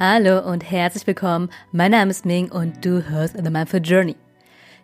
[0.00, 1.50] Hallo und herzlich willkommen.
[1.70, 4.16] Mein Name ist Ming und du hörst The Mindful Journey.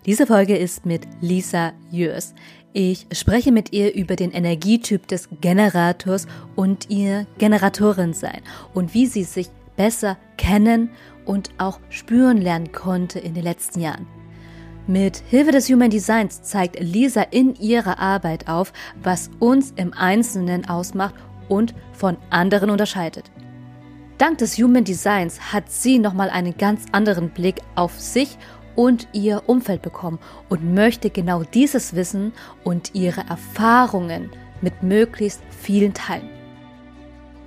[0.06, 2.32] Diese Folge ist mit Lisa Jörs.
[2.72, 8.40] Ich spreche mit ihr über den Energietyp des Generators und ihr Generatorin sein
[8.72, 10.90] und wie sie sich besser kennen
[11.24, 14.06] und auch spüren lernen konnte in den letzten Jahren.
[14.86, 20.68] Mit Hilfe des Human Designs zeigt Lisa in ihrer Arbeit auf, was uns im Einzelnen
[20.68, 21.16] ausmacht
[21.48, 23.32] und von anderen unterscheidet.
[24.20, 28.36] Dank des Human Designs hat sie nochmal einen ganz anderen Blick auf sich
[28.76, 30.18] und ihr Umfeld bekommen
[30.50, 34.30] und möchte genau dieses Wissen und ihre Erfahrungen
[34.60, 36.28] mit möglichst vielen teilen.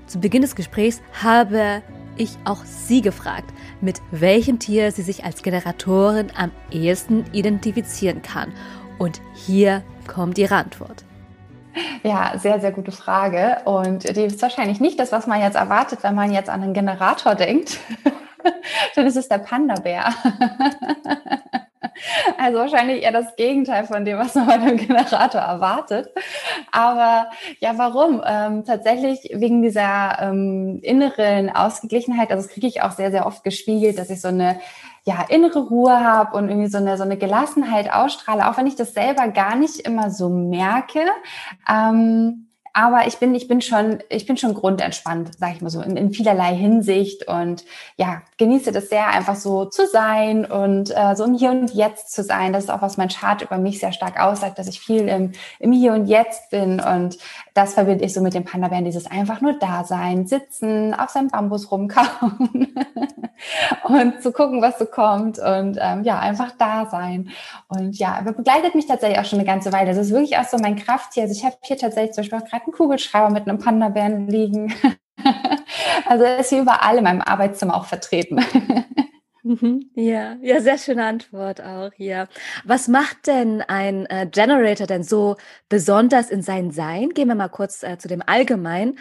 [0.07, 1.83] Zu Beginn des Gesprächs habe
[2.17, 8.51] ich auch sie gefragt, mit welchem Tier sie sich als Generatorin am ehesten identifizieren kann.
[8.97, 11.05] Und hier kommt ihre Antwort.
[12.03, 13.57] Ja, sehr, sehr gute Frage.
[13.65, 16.73] Und die ist wahrscheinlich nicht das, was man jetzt erwartet, wenn man jetzt an einen
[16.73, 17.79] Generator denkt.
[18.95, 20.13] Dann ist es der Panda-Bär.
[22.37, 26.09] Also wahrscheinlich eher das Gegenteil von dem, was man bei einem Generator erwartet.
[26.71, 28.21] Aber ja, warum?
[28.25, 32.31] Ähm, tatsächlich wegen dieser ähm, inneren Ausgeglichenheit.
[32.31, 34.59] Also das kriege ich auch sehr, sehr oft gespiegelt, dass ich so eine
[35.05, 38.75] ja, innere Ruhe habe und irgendwie so eine, so eine Gelassenheit ausstrahle, auch wenn ich
[38.75, 41.01] das selber gar nicht immer so merke.
[41.69, 45.81] Ähm, aber ich bin, ich bin schon, ich bin schon grundentspannt, sage ich mal so,
[45.81, 47.63] in, in vielerlei Hinsicht und
[47.97, 52.11] ja, genieße das sehr, einfach so zu sein und äh, so im Hier und Jetzt
[52.11, 52.51] zu sein.
[52.51, 55.33] Das ist auch, was mein Chart über mich sehr stark aussagt, dass ich viel im,
[55.59, 57.19] im Hier und Jetzt bin und
[57.53, 61.27] das verbinde ich so mit dem Panda-Bären, dieses einfach nur da sein, sitzen, auf seinem
[61.27, 62.73] Bambus rumkauen
[63.83, 67.29] und zu gucken, was so kommt und ähm, ja, einfach da sein.
[67.67, 69.93] Und ja, begleitet mich tatsächlich auch schon eine ganze Weile.
[69.93, 71.23] Das ist wirklich auch so mein Krafttier.
[71.23, 74.73] Also ich habe hier tatsächlich zum Beispiel auch gerade einen Kugelschreiber mit einem Panda-Bären liegen.
[76.05, 78.43] also er ist hier überall in meinem Arbeitszimmer auch vertreten.
[79.45, 79.91] Mhm.
[79.95, 82.29] Ja, ja, sehr schöne Antwort auch hier.
[82.63, 85.35] Was macht denn ein äh, Generator denn so
[85.67, 87.09] besonders in sein Sein?
[87.09, 88.97] Gehen wir mal kurz äh, zu dem Allgemeinen.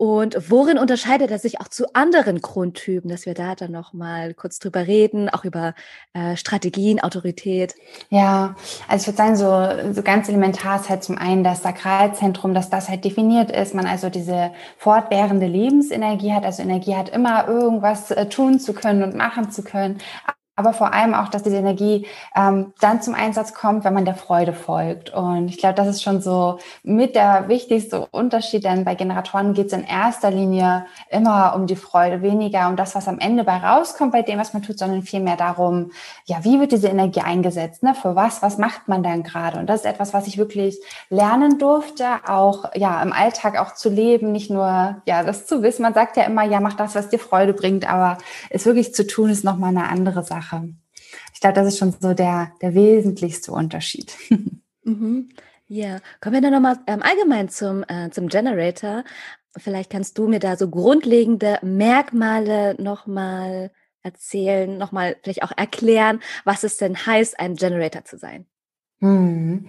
[0.00, 4.32] Und worin unterscheidet er sich auch zu anderen Grundtypen, dass wir da dann noch mal
[4.32, 5.74] kurz drüber reden, auch über
[6.14, 7.74] äh, Strategien, Autorität?
[8.08, 8.54] Ja,
[8.88, 12.70] also ich würde sagen, so, so ganz elementar ist halt zum einen das Sakralzentrum, dass
[12.70, 18.10] das halt definiert ist, man also diese fortwährende Lebensenergie hat, also Energie hat immer irgendwas
[18.10, 19.98] äh, tun zu können und machen zu können,
[20.56, 22.06] aber vor allem auch, dass diese Energie
[22.36, 25.10] ähm, dann zum Einsatz kommt, wenn man der Freude folgt.
[25.10, 29.68] Und ich glaube, das ist schon so mit der wichtigste Unterschied, denn bei Generatoren geht
[29.68, 33.56] es in erster Linie immer um die Freude, weniger um das, was am Ende bei
[33.56, 35.92] rauskommt bei dem, was man tut, sondern vielmehr darum,
[36.26, 37.94] ja, wie wird diese Energie eingesetzt, ne?
[37.94, 39.58] für was, was macht man dann gerade?
[39.58, 40.78] Und das ist etwas, was ich wirklich
[41.08, 45.82] lernen durfte, auch ja im Alltag auch zu leben, nicht nur ja das zu wissen.
[45.82, 48.18] Man sagt ja immer, ja, mach das, was dir Freude bringt, aber
[48.50, 50.39] es wirklich zu tun, ist nochmal eine andere Sache.
[50.40, 50.74] Sache.
[51.34, 54.16] Ich glaube, das ist schon so der, der wesentlichste Unterschied.
[54.82, 55.28] Mhm.
[55.68, 59.04] Ja, kommen wir dann nochmal ähm, allgemein zum, äh, zum Generator.
[59.58, 63.70] Vielleicht kannst du mir da so grundlegende Merkmale nochmal
[64.02, 68.46] erzählen, nochmal vielleicht auch erklären, was es denn heißt, ein Generator zu sein.
[69.00, 69.66] Hm.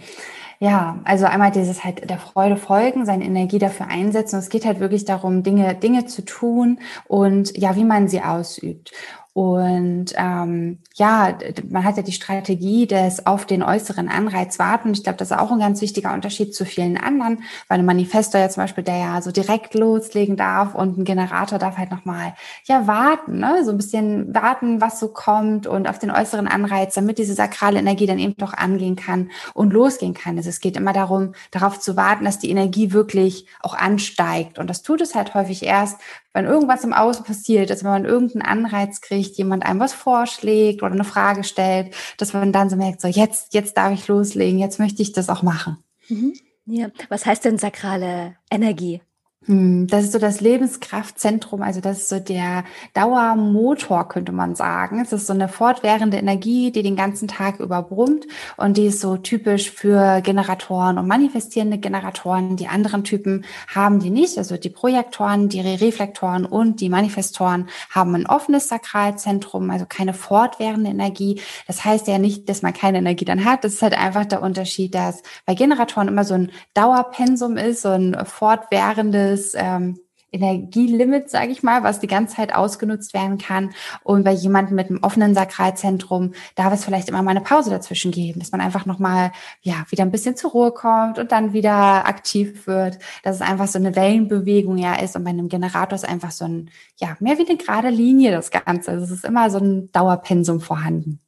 [0.59, 4.35] Ja, also einmal dieses halt der Freude folgen, seine Energie dafür einsetzen.
[4.35, 8.21] Und es geht halt wirklich darum, Dinge, Dinge zu tun und ja, wie man sie
[8.21, 8.91] ausübt.
[9.33, 11.37] Und ähm, ja,
[11.69, 14.91] man hat ja die Strategie des auf den äußeren Anreiz warten.
[14.91, 18.41] Ich glaube, das ist auch ein ganz wichtiger Unterschied zu vielen anderen, weil ein Manifestor
[18.41, 22.33] ja zum Beispiel, der ja so direkt loslegen darf und ein Generator darf halt nochmal
[22.65, 23.63] ja warten, ne?
[23.63, 27.79] so ein bisschen warten, was so kommt und auf den äußeren Anreiz, damit diese sakrale
[27.79, 30.35] Energie dann eben doch angehen kann und losgehen kann.
[30.35, 34.59] Also es geht immer darum, darauf zu warten, dass die Energie wirklich auch ansteigt.
[34.59, 36.01] Und das tut es halt häufig erst,
[36.33, 40.81] wenn irgendwas im Außen passiert, also wenn man irgendeinen Anreiz kriegt, jemand einem was vorschlägt
[40.81, 44.59] oder eine Frage stellt, dass man dann so merkt, so jetzt, jetzt darf ich loslegen,
[44.59, 45.77] jetzt möchte ich das auch machen.
[46.07, 46.33] Mhm.
[46.65, 49.01] Ja, was heißt denn sakrale Energie?
[49.47, 52.63] Hm, das ist so das Lebenskraftzentrum, also das ist so der
[52.93, 55.01] Dauermotor, könnte man sagen.
[55.01, 58.27] Es ist so eine fortwährende Energie, die den ganzen Tag überbrummt
[58.57, 62.55] und die ist so typisch für Generatoren und manifestierende Generatoren.
[62.55, 68.13] Die anderen Typen haben die nicht, also die Projektoren, die Reflektoren und die Manifestoren haben
[68.13, 71.41] ein offenes Sakralzentrum, also keine fortwährende Energie.
[71.65, 73.63] Das heißt ja nicht, dass man keine Energie dann hat.
[73.63, 77.89] Das ist halt einfach der Unterschied, dass bei Generatoren immer so ein Dauerpensum ist, so
[77.89, 79.99] ein fortwährendes ähm,
[80.31, 83.71] Energielimit, sage ich mal, was die ganze Zeit ausgenutzt werden kann.
[84.03, 88.11] Und bei jemandem mit einem offenen Sakralzentrum darf es vielleicht immer mal eine Pause dazwischen
[88.11, 89.31] geben, dass man einfach nochmal,
[89.61, 93.67] ja, wieder ein bisschen zur Ruhe kommt und dann wieder aktiv wird, dass es einfach
[93.67, 95.15] so eine Wellenbewegung ja ist.
[95.15, 98.51] Und bei einem Generator ist einfach so ein, ja, mehr wie eine gerade Linie das
[98.51, 98.91] Ganze.
[98.91, 101.19] Also es ist immer so ein Dauerpensum vorhanden.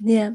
[0.00, 0.32] Ja.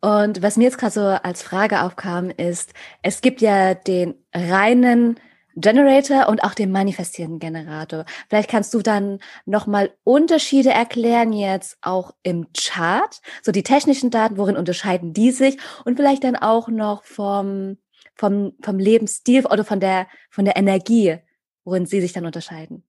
[0.00, 2.72] Und was mir jetzt gerade so als Frage aufkam, ist,
[3.02, 5.20] es gibt ja den reinen
[5.56, 8.04] Generator und auch den manifestierenden Generator.
[8.28, 14.36] Vielleicht kannst du dann nochmal Unterschiede erklären jetzt auch im Chart, so die technischen Daten,
[14.36, 17.78] worin unterscheiden die sich und vielleicht dann auch noch vom,
[18.14, 21.16] vom, vom Lebensstil oder von der, von der Energie,
[21.64, 22.84] worin sie sich dann unterscheiden.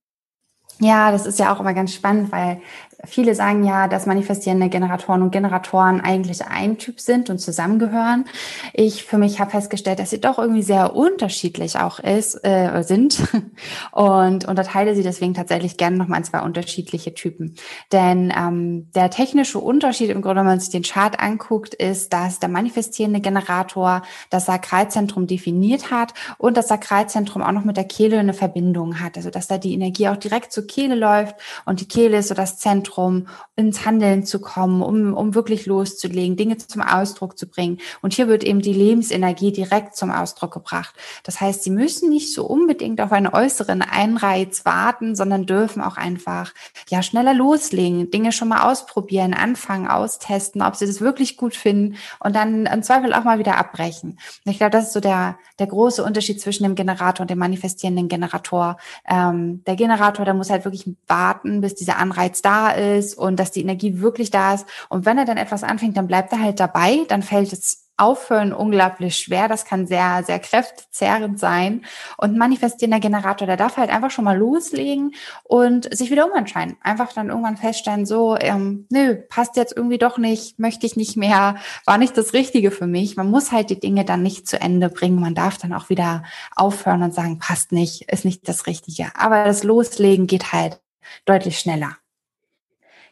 [0.80, 2.60] Ja, das ist ja auch immer ganz spannend, weil
[3.04, 8.24] viele sagen ja, dass manifestierende Generatoren und Generatoren eigentlich ein Typ sind und zusammengehören.
[8.72, 13.20] Ich für mich habe festgestellt, dass sie doch irgendwie sehr unterschiedlich auch ist, äh, sind
[13.92, 17.54] und unterteile sie deswegen tatsächlich gerne nochmal in zwei unterschiedliche Typen.
[17.92, 22.40] Denn ähm, der technische Unterschied im Grunde, wenn man sich den Chart anguckt, ist, dass
[22.40, 28.18] der manifestierende Generator das Sakralzentrum definiert hat und das Sakralzentrum auch noch mit der Kehle
[28.18, 29.16] eine Verbindung hat.
[29.16, 32.34] Also dass da die Energie auch direkt zur Kehle läuft und die Kehle ist so
[32.34, 33.26] das Zentrum Zentrum,
[33.56, 37.78] ins Handeln zu kommen, um, um wirklich loszulegen, Dinge zum Ausdruck zu bringen.
[38.02, 40.94] Und hier wird eben die Lebensenergie direkt zum Ausdruck gebracht.
[41.24, 45.96] Das heißt, Sie müssen nicht so unbedingt auf einen äußeren Einreiz warten, sondern dürfen auch
[45.96, 46.52] einfach
[46.88, 51.96] ja schneller loslegen, Dinge schon mal ausprobieren, anfangen, austesten, ob Sie das wirklich gut finden
[52.20, 54.18] und dann im Zweifel auch mal wieder abbrechen.
[54.44, 57.38] Und ich glaube, das ist so der, der große Unterschied zwischen dem Generator und dem
[57.38, 58.76] manifestierenden Generator.
[59.08, 63.50] Ähm, der Generator, der muss halt wirklich warten, bis dieser Anreiz da ist und dass
[63.50, 64.66] die Energie wirklich da ist.
[64.88, 68.52] Und wenn er dann etwas anfängt, dann bleibt er halt dabei, dann fällt es Aufhören
[68.52, 69.48] unglaublich schwer.
[69.48, 71.84] Das kann sehr, sehr kräftezehrend sein.
[72.16, 76.76] Und manifestierender Generator, der darf halt einfach schon mal loslegen und sich wieder umentscheiden.
[76.80, 81.16] Einfach dann irgendwann feststellen, so, ähm, nö, passt jetzt irgendwie doch nicht, möchte ich nicht
[81.16, 83.16] mehr, war nicht das Richtige für mich.
[83.16, 85.20] Man muss halt die Dinge dann nicht zu Ende bringen.
[85.20, 86.22] Man darf dann auch wieder
[86.54, 89.10] aufhören und sagen, passt nicht, ist nicht das Richtige.
[89.16, 90.80] Aber das Loslegen geht halt
[91.24, 91.96] deutlich schneller.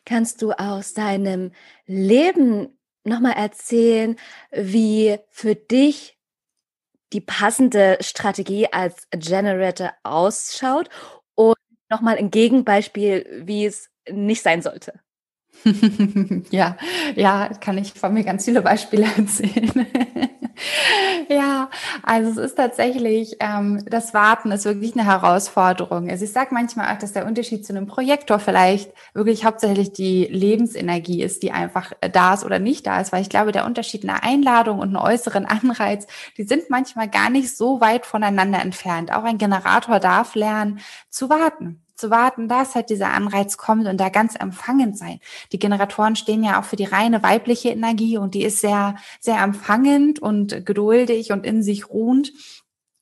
[0.06, 1.50] Kannst du aus deinem
[1.86, 4.16] Leben nochmal erzählen,
[4.52, 6.16] wie für dich
[7.12, 10.88] die passende Strategie als Generator ausschaut
[11.34, 11.56] und
[11.90, 15.00] nochmal ein Gegenbeispiel, wie es nicht sein sollte?
[16.50, 16.76] ja,
[17.16, 19.86] ja, kann ich von mir ganz viele Beispiele erzählen.
[21.28, 21.70] ja,
[22.02, 26.08] also es ist tatsächlich, ähm, das Warten ist wirklich eine Herausforderung.
[26.10, 30.24] Also ich sage manchmal auch, dass der Unterschied zu einem Projektor vielleicht wirklich hauptsächlich die
[30.24, 33.66] Lebensenergie ist, die einfach äh, da ist oder nicht da ist, weil ich glaube, der
[33.66, 36.06] Unterschied einer Einladung und einem äußeren Anreiz,
[36.36, 39.12] die sind manchmal gar nicht so weit voneinander entfernt.
[39.12, 40.80] Auch ein Generator darf lernen
[41.10, 45.20] zu warten zu warten, dass halt dieser Anreiz kommt und da ganz empfangend sein.
[45.52, 49.38] Die Generatoren stehen ja auch für die reine weibliche Energie und die ist sehr, sehr
[49.38, 52.32] empfangend und geduldig und in sich ruhend.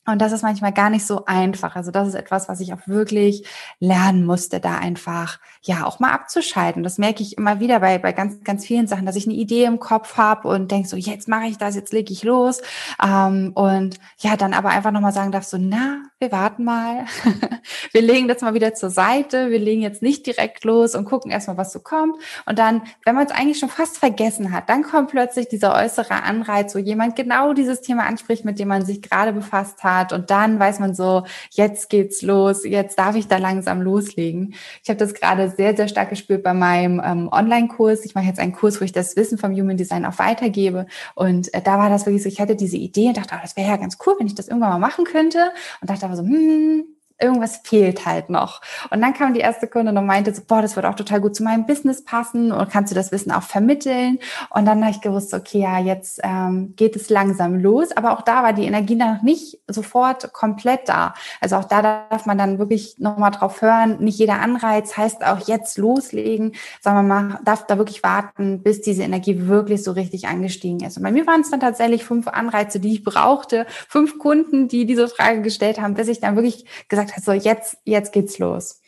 [0.07, 1.77] Und das ist manchmal gar nicht so einfach.
[1.77, 3.47] Also das ist etwas, was ich auch wirklich
[3.81, 6.83] lernen musste, da einfach ja auch mal abzuschalten.
[6.83, 9.65] Das merke ich immer wieder bei, bei ganz, ganz vielen Sachen, dass ich eine Idee
[9.65, 12.61] im Kopf habe und denke so, jetzt mache ich das, jetzt lege ich los.
[13.03, 17.05] Ähm, und ja, dann aber einfach nochmal sagen darf so, na, wir warten mal.
[17.93, 19.51] wir legen das mal wieder zur Seite.
[19.51, 22.17] Wir legen jetzt nicht direkt los und gucken erstmal, was so kommt.
[22.47, 26.23] Und dann, wenn man es eigentlich schon fast vergessen hat, dann kommt plötzlich dieser äußere
[26.23, 30.31] Anreiz, wo jemand genau dieses Thema anspricht, mit dem man sich gerade befasst hat und
[30.31, 34.55] dann weiß man so, jetzt geht's los, jetzt darf ich da langsam loslegen.
[34.83, 38.07] Ich habe das gerade sehr, sehr stark gespürt bei meinem ähm, Online-Kurs.
[38.07, 41.53] Ich mache jetzt einen Kurs, wo ich das Wissen vom Human Design auch weitergebe und
[41.53, 43.69] äh, da war das wirklich so, ich hatte diese Idee und dachte, oh, das wäre
[43.69, 47.61] ja ganz cool, wenn ich das irgendwann mal machen könnte und dachte so, hm, irgendwas
[47.65, 48.61] fehlt halt noch.
[48.91, 51.37] Und dann kam die erste Kundin und meinte so, boah, das wird auch total gut
[51.37, 54.19] zu meinem Business passen und kannst du das Wissen auch vermitteln?
[54.51, 57.97] Und dann habe ich gewusst, okay, ja, jetzt ähm, geht es langsam los.
[57.97, 61.15] Aber auch da war die Energie noch nicht sofort komplett da.
[61.41, 63.99] Also auch da darf man dann wirklich nochmal drauf hören.
[64.01, 69.03] Nicht jeder Anreiz heißt auch jetzt loslegen, sondern man darf da wirklich warten, bis diese
[69.03, 70.97] Energie wirklich so richtig angestiegen ist.
[70.97, 74.85] Und bei mir waren es dann tatsächlich fünf Anreize, die ich brauchte, fünf Kunden, die
[74.85, 78.39] diese Frage gestellt haben, bis ich dann wirklich gesagt gesagt hat, so jetzt, jetzt geht's
[78.39, 78.81] los.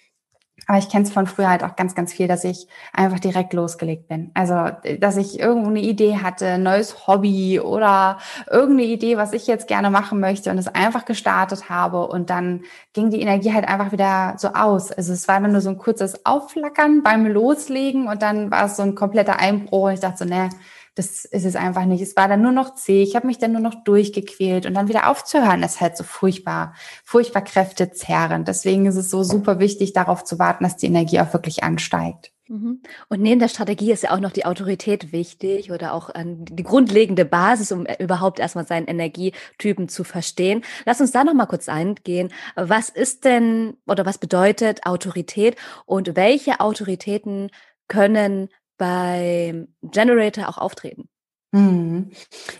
[0.67, 3.53] Aber ich kenne es von früher halt auch ganz, ganz viel, dass ich einfach direkt
[3.53, 4.31] losgelegt bin.
[4.35, 8.19] Also, dass ich irgendeine Idee hatte, neues Hobby oder
[8.51, 12.63] irgendeine Idee, was ich jetzt gerne machen möchte und es einfach gestartet habe und dann
[12.95, 14.91] ging die Energie halt einfach wieder so aus.
[14.91, 18.77] Also es war immer nur so ein kurzes Aufflackern beim Loslegen und dann war es
[18.77, 20.49] so ein kompletter Einbruch und ich dachte so, ne,
[20.97, 22.01] das ist es einfach nicht.
[22.01, 24.89] Es war dann nur noch zäh, ich habe mich dann nur noch durchgequält und dann
[24.89, 26.75] wieder aufzuhören, ist halt so furchtbar,
[27.05, 28.49] furchtbar kräftezerrend.
[28.49, 32.33] Deswegen ist es so super wichtig, darauf zu warten, dass die Energie auch wirklich ansteigt.
[32.49, 32.81] Mhm.
[33.09, 37.27] Und neben der Strategie ist ja auch noch die Autorität wichtig oder auch die grundlegende
[37.27, 40.63] Basis, um überhaupt erstmal seinen Energietypen zu verstehen.
[40.87, 42.33] Lass uns da noch mal kurz eingehen.
[42.55, 47.51] Was ist denn oder was bedeutet Autorität und welche Autoritäten
[47.89, 51.09] können beim Generator auch auftreten?
[51.57, 52.11] Mhm.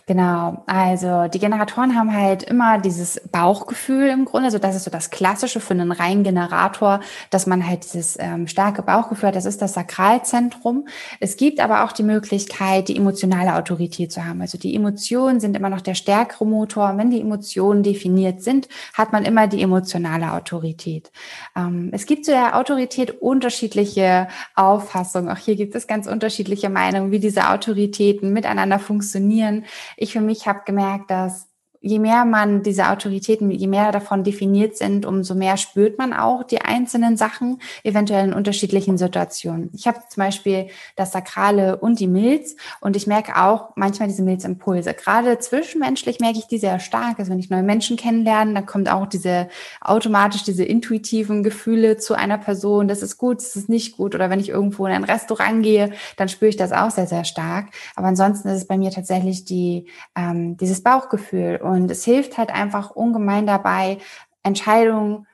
[0.07, 4.89] Genau, also die Generatoren haben halt immer dieses Bauchgefühl im Grunde, also das ist so
[4.89, 9.45] das Klassische für einen reinen Generator, dass man halt dieses ähm, starke Bauchgefühl hat, das
[9.45, 10.87] ist das Sakralzentrum.
[11.19, 14.41] Es gibt aber auch die Möglichkeit, die emotionale Autorität zu haben.
[14.41, 16.97] Also die Emotionen sind immer noch der stärkere Motor.
[16.97, 21.11] Wenn die Emotionen definiert sind, hat man immer die emotionale Autorität.
[21.55, 25.29] Ähm, es gibt zu der Autorität unterschiedliche Auffassungen.
[25.29, 29.65] Auch hier gibt es ganz unterschiedliche Meinungen, wie diese Autoritäten miteinander funktionieren.
[29.97, 31.47] Ich für mich habe gemerkt, dass
[31.87, 36.43] je mehr man diese Autoritäten, je mehr davon definiert sind, umso mehr spürt man auch
[36.43, 39.69] die einzelnen Sachen, eventuell in unterschiedlichen Situationen.
[39.73, 44.23] Ich habe zum Beispiel das Sakrale und die Milz und ich merke auch manchmal diese
[44.23, 44.93] Milzimpulse.
[44.93, 47.19] Gerade zwischenmenschlich merke ich die sehr stark.
[47.19, 49.47] Also wenn ich neue Menschen kennenlerne, dann kommt auch diese
[49.79, 52.87] automatisch diese intuitiven Gefühle zu einer Person.
[52.87, 54.13] Das ist gut, das ist nicht gut.
[54.13, 57.23] Oder wenn ich irgendwo in ein Restaurant gehe, dann spüre ich das auch sehr, sehr
[57.23, 57.67] stark.
[57.95, 62.49] Aber ansonsten ist es bei mir tatsächlich die, ähm, dieses Bauchgefühl und es hilft halt
[62.49, 63.99] einfach ungemein dabei,
[64.43, 65.27] Entscheidungen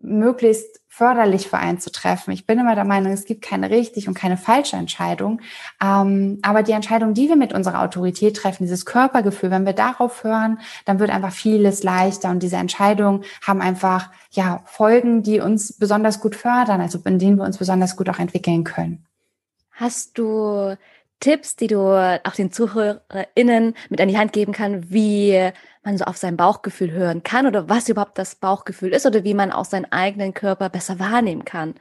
[0.00, 2.32] möglichst förderlich für einen zu treffen.
[2.32, 5.40] Ich bin immer der Meinung, es gibt keine richtig und keine falsche Entscheidung.
[5.82, 10.24] Ähm, aber die Entscheidung, die wir mit unserer Autorität treffen, dieses Körpergefühl, wenn wir darauf
[10.24, 12.30] hören, dann wird einfach vieles leichter.
[12.30, 17.36] Und diese Entscheidungen haben einfach, ja, Folgen, die uns besonders gut fördern, also in denen
[17.36, 19.06] wir uns besonders gut auch entwickeln können.
[19.70, 20.76] Hast du
[21.20, 25.50] Tipps, die du auch den ZuhörerInnen mit an die Hand geben kann, wie
[25.84, 29.34] man so auf sein Bauchgefühl hören kann oder was überhaupt das Bauchgefühl ist oder wie
[29.34, 31.74] man auch seinen eigenen Körper besser wahrnehmen kann?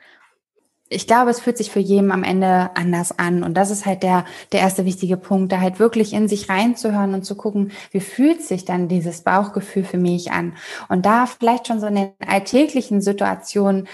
[0.90, 3.44] ich glaube, es fühlt sich für jeden am Ende anders an.
[3.44, 7.14] Und das ist halt der, der erste wichtige Punkt, da halt wirklich in sich reinzuhören
[7.14, 10.54] und zu gucken, wie fühlt sich dann dieses Bauchgefühl für mich an?
[10.90, 13.88] Und da vielleicht schon so in den alltäglichen Situationen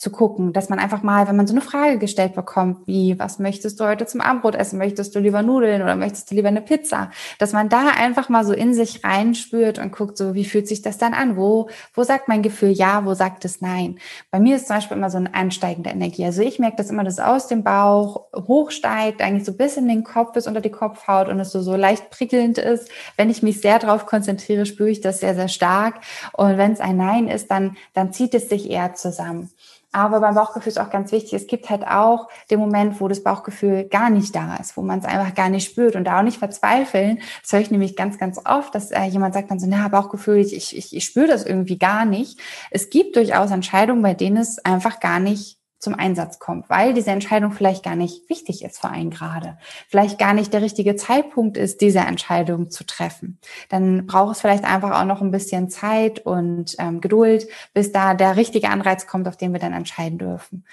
[0.00, 3.38] zu gucken, dass man einfach mal, wenn man so eine Frage gestellt bekommt, wie, was
[3.38, 4.78] möchtest du heute zum Abendbrot essen?
[4.78, 7.10] Möchtest du lieber Nudeln oder möchtest du lieber eine Pizza?
[7.38, 10.80] Dass man da einfach mal so in sich reinspürt und guckt, so, wie fühlt sich
[10.80, 11.36] das dann an?
[11.36, 13.98] Wo, wo sagt mein Gefühl ja, wo sagt es nein?
[14.30, 16.24] Bei mir ist zum Beispiel immer so eine ansteigende Energie.
[16.24, 20.02] Also ich merke das immer, dass aus dem Bauch hochsteigt, eigentlich so bis in den
[20.02, 22.88] Kopf, bis unter die Kopfhaut und es so, so leicht prickelnd ist.
[23.18, 25.96] Wenn ich mich sehr darauf konzentriere, spüre ich das sehr, sehr stark.
[26.32, 29.50] Und wenn es ein Nein ist, dann, dann zieht es sich eher zusammen.
[29.92, 33.22] Aber beim Bauchgefühl ist auch ganz wichtig, es gibt halt auch den Moment, wo das
[33.22, 36.22] Bauchgefühl gar nicht da ist, wo man es einfach gar nicht spürt und da auch
[36.22, 37.20] nicht verzweifeln.
[37.42, 40.38] Das höre ich nämlich ganz, ganz oft, dass äh, jemand sagt dann so, na, Bauchgefühl,
[40.38, 42.38] ich, ich, ich spüre das irgendwie gar nicht.
[42.70, 47.10] Es gibt durchaus Entscheidungen, bei denen es einfach gar nicht zum Einsatz kommt, weil diese
[47.10, 49.58] Entscheidung vielleicht gar nicht wichtig ist für einen gerade,
[49.88, 53.38] vielleicht gar nicht der richtige Zeitpunkt ist, diese Entscheidung zu treffen.
[53.70, 58.14] Dann braucht es vielleicht einfach auch noch ein bisschen Zeit und ähm, Geduld, bis da
[58.14, 60.64] der richtige Anreiz kommt, auf den wir dann entscheiden dürfen.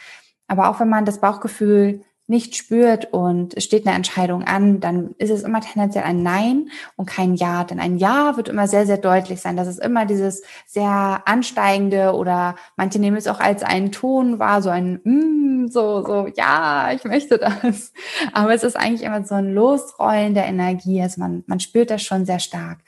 [0.48, 5.16] Aber auch wenn man das Bauchgefühl nicht spürt und es steht eine Entscheidung an, dann
[5.18, 7.64] ist es immer tendenziell ein Nein und kein Ja.
[7.64, 9.56] Denn ein Ja wird immer sehr, sehr deutlich sein.
[9.56, 14.62] Das ist immer dieses sehr ansteigende oder manche nehmen es auch als einen Ton wahr,
[14.62, 17.94] so ein mm, so, so, ja, ich möchte das.
[18.34, 21.02] Aber es ist eigentlich immer so ein Losrollen der Energie.
[21.02, 22.80] Also man, man spürt das schon sehr stark.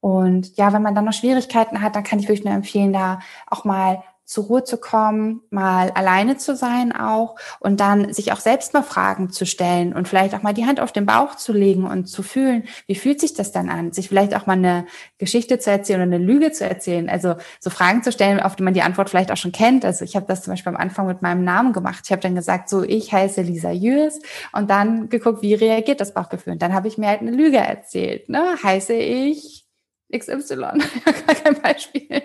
[0.00, 3.20] Und ja, wenn man dann noch Schwierigkeiten hat, dann kann ich wirklich nur empfehlen, da
[3.46, 8.40] auch mal zur Ruhe zu kommen, mal alleine zu sein auch und dann sich auch
[8.40, 11.52] selbst mal Fragen zu stellen und vielleicht auch mal die Hand auf den Bauch zu
[11.52, 14.86] legen und zu fühlen, wie fühlt sich das dann an, sich vielleicht auch mal eine
[15.18, 18.64] Geschichte zu erzählen oder eine Lüge zu erzählen, also so Fragen zu stellen, auf die
[18.64, 19.84] man die Antwort vielleicht auch schon kennt.
[19.84, 22.02] Also ich habe das zum Beispiel am Anfang mit meinem Namen gemacht.
[22.04, 24.18] Ich habe dann gesagt, so ich heiße Lisa Jürs
[24.52, 26.54] und dann geguckt, wie reagiert das Bauchgefühl.
[26.54, 28.28] Und dann habe ich mir halt eine Lüge erzählt.
[28.28, 28.56] Ne?
[28.62, 29.65] Heiße ich
[30.12, 32.22] XY, gar kein Beispiel.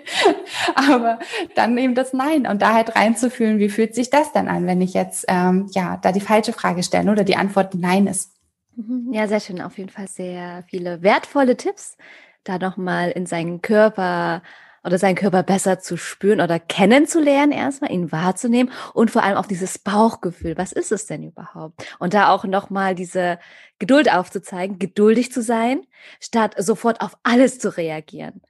[0.74, 1.18] Aber
[1.54, 4.80] dann eben das Nein und da halt reinzufühlen, wie fühlt sich das dann an, wenn
[4.80, 8.30] ich jetzt ähm, ja da die falsche Frage stelle oder die Antwort Nein ist.
[8.76, 9.12] Mhm.
[9.12, 9.60] Ja, sehr schön.
[9.60, 11.96] Auf jeden Fall sehr viele wertvolle Tipps,
[12.44, 14.42] da nochmal in seinen Körper
[14.84, 19.46] oder seinen Körper besser zu spüren oder kennenzulernen erstmal, ihn wahrzunehmen und vor allem auch
[19.46, 20.56] dieses Bauchgefühl.
[20.58, 21.84] Was ist es denn überhaupt?
[21.98, 23.38] Und da auch nochmal diese
[23.78, 25.86] Geduld aufzuzeigen, geduldig zu sein,
[26.20, 28.42] statt sofort auf alles zu reagieren.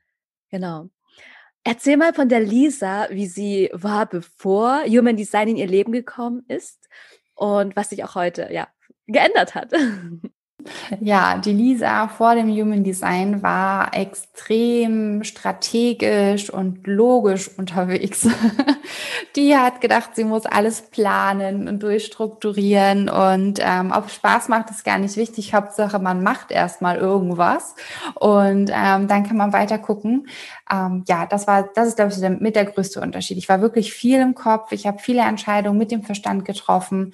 [0.51, 0.89] Genau.
[1.65, 6.45] Erzähl mal von der Lisa, wie sie war, bevor Human Design in ihr Leben gekommen
[6.49, 6.89] ist
[7.35, 8.69] und was sich auch heute, ja,
[9.07, 9.73] geändert hat.
[11.01, 18.29] Ja, die Lisa vor dem Human Design war extrem strategisch und logisch unterwegs.
[19.37, 24.85] die hat gedacht, sie muss alles planen und durchstrukturieren und ähm, ob Spaß macht, ist
[24.85, 25.55] gar nicht wichtig.
[25.55, 27.75] Hauptsache, man macht erstmal irgendwas
[28.15, 30.29] und ähm, dann kann man weiter gucken.
[30.71, 33.39] Ähm, ja, das war, das ist glaube ich mit der größte Unterschied.
[33.39, 34.73] Ich war wirklich viel im Kopf.
[34.73, 37.13] Ich habe viele Entscheidungen mit dem Verstand getroffen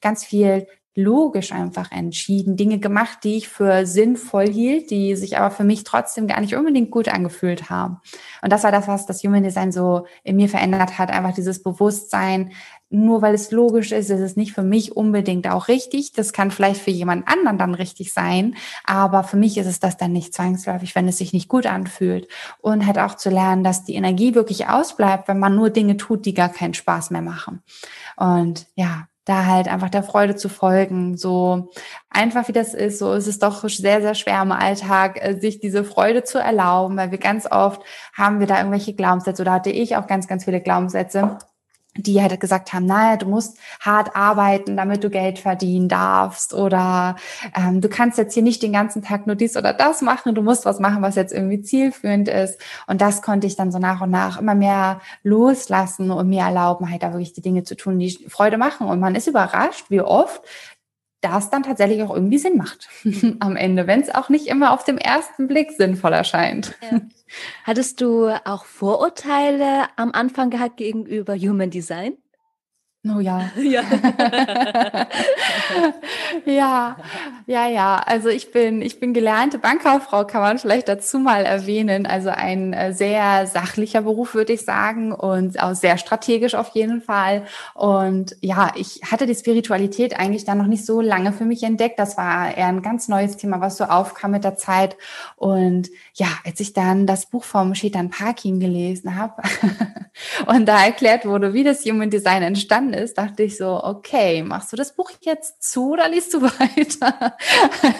[0.00, 5.50] ganz viel logisch einfach entschieden, Dinge gemacht, die ich für sinnvoll hielt, die sich aber
[5.50, 7.98] für mich trotzdem gar nicht unbedingt gut angefühlt haben.
[8.42, 11.62] Und das war das, was das Human Design so in mir verändert hat, einfach dieses
[11.62, 12.52] Bewusstsein,
[12.92, 16.12] nur weil es logisch ist, ist es nicht für mich unbedingt auch richtig.
[16.12, 19.96] Das kann vielleicht für jemand anderen dann richtig sein, aber für mich ist es das
[19.96, 22.26] dann nicht zwangsläufig, wenn es sich nicht gut anfühlt.
[22.60, 26.26] Und halt auch zu lernen, dass die Energie wirklich ausbleibt, wenn man nur Dinge tut,
[26.26, 27.62] die gar keinen Spaß mehr machen.
[28.16, 31.16] Und ja, da halt einfach der Freude zu folgen.
[31.16, 31.70] So
[32.10, 35.60] einfach wie das ist, so ist es doch sehr, sehr schwer im Alltag, äh, sich
[35.60, 37.82] diese Freude zu erlauben, weil wir ganz oft
[38.12, 41.38] haben wir da irgendwelche Glaubenssätze oder hatte ich auch ganz, ganz viele Glaubenssätze
[41.96, 47.16] die halt gesagt haben, naja, du musst hart arbeiten, damit du Geld verdienen darfst oder
[47.56, 50.42] ähm, du kannst jetzt hier nicht den ganzen Tag nur dies oder das machen, du
[50.42, 52.60] musst was machen, was jetzt irgendwie zielführend ist.
[52.86, 56.90] Und das konnte ich dann so nach und nach immer mehr loslassen und mir erlauben,
[56.90, 58.86] halt da wirklich die Dinge zu tun, die Freude machen.
[58.86, 60.42] Und man ist überrascht, wie oft
[61.20, 62.88] das dann tatsächlich auch irgendwie Sinn macht
[63.40, 66.74] am Ende, wenn es auch nicht immer auf dem ersten Blick sinnvoll erscheint.
[66.82, 67.00] Ja.
[67.64, 72.14] Hattest du auch Vorurteile am Anfang gehabt gegenüber Human Design?
[73.08, 73.50] Oh ja.
[73.60, 73.82] Ja.
[76.44, 76.96] ja,
[77.46, 77.96] ja, ja.
[78.04, 82.04] Also ich bin, ich bin gelernte Bankkauffrau, kann man vielleicht dazu mal erwähnen.
[82.06, 87.00] Also ein äh, sehr sachlicher Beruf, würde ich sagen, und auch sehr strategisch auf jeden
[87.00, 87.46] Fall.
[87.74, 91.98] Und ja, ich hatte die Spiritualität eigentlich dann noch nicht so lange für mich entdeckt.
[91.98, 94.96] Das war eher ein ganz neues Thema, was so aufkam mit der Zeit.
[95.36, 99.42] Und ja, als ich dann das Buch vom Shetan Parkin gelesen habe
[100.46, 104.42] und da erklärt wurde, wie das Human Design entstanden entstanden ist, dachte ich so, okay,
[104.42, 107.36] machst du das Buch jetzt zu oder liest du weiter?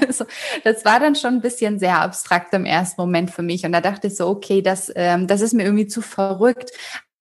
[0.01, 0.25] also,
[0.65, 3.65] das war dann schon ein bisschen sehr abstrakt im ersten Moment für mich.
[3.65, 6.71] Und da dachte ich so, okay, das, ähm, das ist mir irgendwie zu verrückt.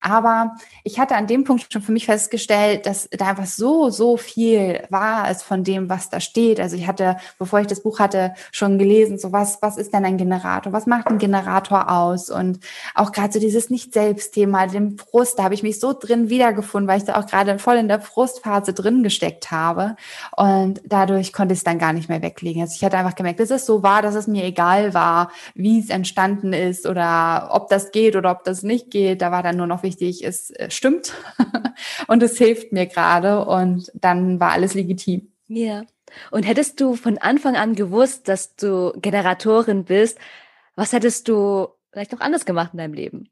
[0.01, 4.15] Aber ich hatte an dem Punkt schon für mich festgestellt, dass da einfach so, so
[4.17, 6.59] viel war es von dem, was da steht.
[6.59, 10.05] Also ich hatte, bevor ich das Buch hatte, schon gelesen, so was, was ist denn
[10.05, 10.71] ein Generator?
[10.71, 12.29] Was macht ein Generator aus?
[12.29, 12.59] Und
[12.95, 16.99] auch gerade so dieses Nicht-Selbst-Thema, dem Frust, da habe ich mich so drin wiedergefunden, weil
[16.99, 19.97] ich da auch gerade voll in der Frustphase drin gesteckt habe.
[20.35, 22.61] Und dadurch konnte ich es dann gar nicht mehr weglegen.
[22.61, 25.79] Also ich hatte einfach gemerkt, dass es so war, dass es mir egal war, wie
[25.79, 29.21] es entstanden ist oder ob das geht oder ob das nicht geht.
[29.21, 31.13] Da war dann nur noch wichtig, es äh, stimmt
[32.07, 35.31] und es hilft mir gerade und dann war alles legitim.
[35.47, 35.83] Ja.
[36.31, 40.17] Und hättest du von Anfang an gewusst, dass du Generatorin bist,
[40.75, 43.29] was hättest du vielleicht noch anders gemacht in deinem Leben?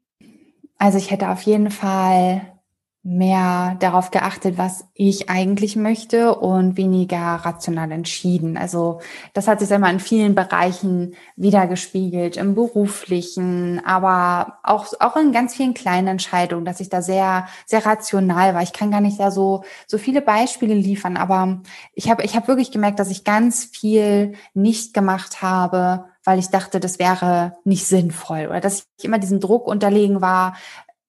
[0.76, 2.57] Also ich hätte auf jeden Fall
[3.04, 8.56] mehr darauf geachtet, was ich eigentlich möchte und weniger rational entschieden.
[8.58, 9.00] Also
[9.34, 15.54] das hat sich immer in vielen Bereichen wiedergespiegelt, im beruflichen, aber auch, auch in ganz
[15.54, 18.62] vielen kleinen Entscheidungen, dass ich da sehr, sehr rational war.
[18.62, 21.62] Ich kann gar nicht da so, so viele Beispiele liefern, aber
[21.94, 26.48] ich habe ich hab wirklich gemerkt, dass ich ganz viel nicht gemacht habe, weil ich
[26.48, 30.56] dachte, das wäre nicht sinnvoll oder dass ich immer diesem Druck unterlegen war,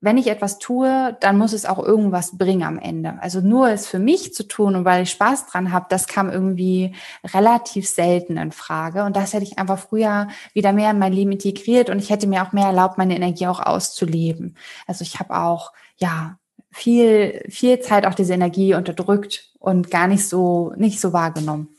[0.01, 3.21] wenn ich etwas tue, dann muss es auch irgendwas bringen am Ende.
[3.21, 6.29] Also nur es für mich zu tun und weil ich Spaß dran habe, das kam
[6.29, 9.03] irgendwie relativ selten in Frage.
[9.03, 12.27] Und das hätte ich einfach früher wieder mehr in mein Leben integriert und ich hätte
[12.27, 14.55] mir auch mehr erlaubt, meine Energie auch auszuleben.
[14.87, 16.37] Also ich habe auch, ja,
[16.71, 21.69] viel, viel Zeit auch diese Energie unterdrückt und gar nicht so, nicht so wahrgenommen.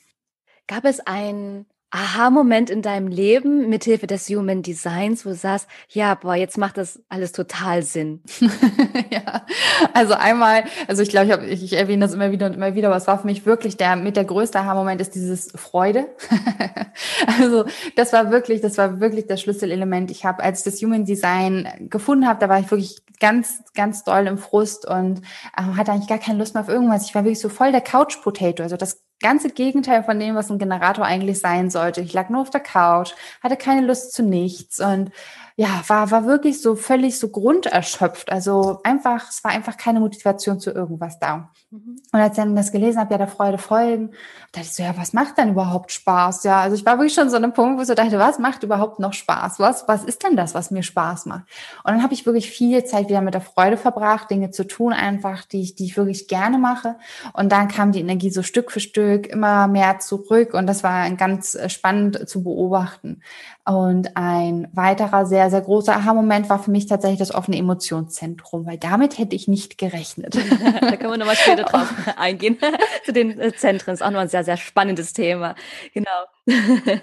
[0.66, 6.14] Gab es ein Aha-Moment in deinem Leben mithilfe des Human Designs, wo du sagst, ja,
[6.14, 8.20] boah, jetzt macht das alles total Sinn?
[9.10, 9.44] ja,
[9.92, 12.76] also einmal, also ich glaube, ich, hab, ich, ich erwähne das immer wieder und immer
[12.76, 16.06] wieder, aber es war für mich wirklich der mit der größte Aha-Moment ist dieses Freude.
[17.40, 17.64] also
[17.96, 20.12] das war wirklich, das war wirklich das Schlüsselelement.
[20.12, 24.02] Ich habe, als ich das Human Design gefunden habe, da war ich wirklich ganz, ganz
[24.02, 25.20] doll im Frust und
[25.56, 27.04] äh, hatte eigentlich gar keine Lust mehr auf irgendwas.
[27.04, 28.62] Ich war wirklich so voll der Couch-Potato.
[28.62, 32.00] Also das ganze Gegenteil von dem, was ein Generator eigentlich sein sollte.
[32.00, 35.12] Ich lag nur auf der Couch, hatte keine Lust zu nichts und
[35.56, 38.32] ja, war, war wirklich so völlig so grunderschöpft.
[38.32, 41.52] Also einfach, es war einfach keine Motivation zu irgendwas da.
[41.72, 42.02] Mhm.
[42.12, 44.10] Und als ich dann das gelesen habe, ja, der Freude folgen,
[44.50, 46.42] dachte ich so, ja, was macht denn überhaupt Spaß?
[46.42, 48.40] Ja, also ich war wirklich schon so an einem Punkt, wo ich so dachte, was
[48.40, 49.60] macht überhaupt noch Spaß?
[49.60, 51.44] Was, was ist denn das, was mir Spaß macht?
[51.84, 54.92] Und dann habe ich wirklich viel Zeit wieder mit der Freude verbracht, Dinge zu tun
[54.92, 56.96] einfach, die ich, die ich wirklich gerne mache.
[57.34, 61.08] Und dann kam die Energie so Stück für Stück immer mehr zurück und das war
[61.10, 63.20] ganz äh, spannend zu beobachten.
[63.64, 68.78] Und ein weiterer sehr, sehr großer Aha-Moment war für mich tatsächlich das offene Emotionszentrum, weil
[68.78, 70.34] damit hätte ich nicht gerechnet.
[70.80, 72.58] da können wir nochmal später drauf eingehen,
[73.04, 73.94] zu den äh, Zentren.
[73.94, 75.54] Ist auch noch ein sehr, sehr spannendes Thema.
[75.94, 76.24] Genau.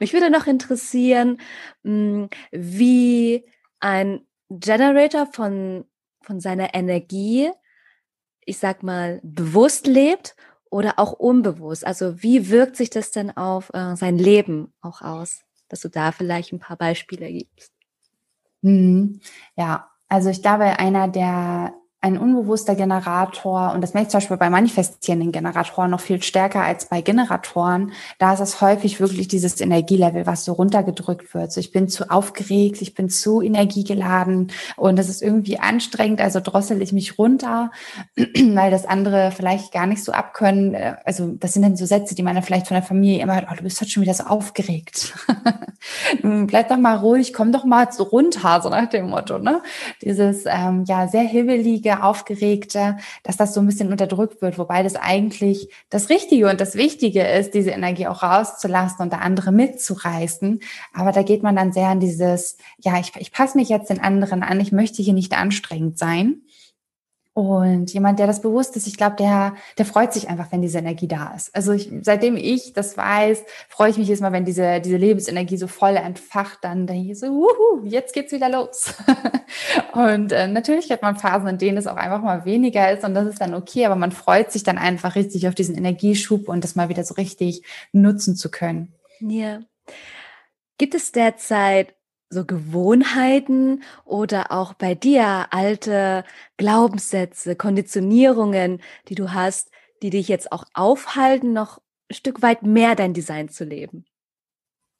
[0.00, 1.40] Mich würde noch interessieren,
[1.82, 3.44] hm, wie
[3.80, 5.84] ein Generator von,
[6.22, 7.50] von seiner Energie,
[8.44, 10.36] ich sag mal, bewusst lebt
[10.70, 11.86] oder auch unbewusst.
[11.86, 15.44] Also wie wirkt sich das denn auf äh, sein Leben auch aus?
[15.74, 17.72] dass du da vielleicht ein paar Beispiele gibst.
[18.62, 19.20] Mhm.
[19.56, 24.36] Ja, also ich glaube, einer der ein unbewusster Generator, und das merke ich zum Beispiel
[24.36, 29.58] bei manifestierenden Generatoren noch viel stärker als bei Generatoren, da ist es häufig wirklich dieses
[29.58, 31.50] Energielevel, was so runtergedrückt wird.
[31.50, 36.40] So, ich bin zu aufgeregt, ich bin zu energiegeladen und das ist irgendwie anstrengend, also
[36.40, 37.70] drossel ich mich runter,
[38.16, 40.76] weil das andere vielleicht gar nicht so abkönnen.
[41.06, 43.46] Also das sind dann so Sätze, die man dann vielleicht von der Familie immer hört,
[43.50, 45.14] oh, du bist heute schon wieder so aufgeregt.
[46.22, 49.38] Bleib doch mal ruhig, komm doch mal runter, so nach dem Motto.
[49.38, 49.62] Ne?
[50.02, 54.96] Dieses ähm, ja sehr hibbelige, Aufgeregte, dass das so ein bisschen unterdrückt wird, wobei das
[54.96, 60.60] eigentlich das Richtige und das Wichtige ist, diese Energie auch rauszulassen und da andere mitzureißen.
[60.92, 64.00] Aber da geht man dann sehr an dieses, ja, ich, ich passe mich jetzt den
[64.00, 66.42] anderen an, ich möchte hier nicht anstrengend sein.
[67.34, 70.78] Und jemand, der das bewusst ist, ich glaube, der, der freut sich einfach, wenn diese
[70.78, 71.52] Energie da ist.
[71.52, 75.56] Also ich, seitdem ich das weiß, freue ich mich jedes Mal, wenn diese, diese Lebensenergie
[75.56, 78.94] so voll entfacht, dann denke ich so, wuhu, jetzt geht's wieder los.
[79.94, 83.14] und äh, natürlich hat man Phasen, in denen es auch einfach mal weniger ist und
[83.14, 86.62] das ist dann okay, aber man freut sich dann einfach richtig auf diesen Energieschub und
[86.62, 88.92] das mal wieder so richtig nutzen zu können.
[89.18, 89.58] Ja.
[90.78, 91.94] Gibt es derzeit
[92.34, 96.24] so Gewohnheiten oder auch bei dir alte
[96.58, 99.70] Glaubenssätze, Konditionierungen, die du hast,
[100.02, 101.78] die dich jetzt auch aufhalten, noch
[102.10, 104.04] ein Stück weit mehr dein Design zu leben?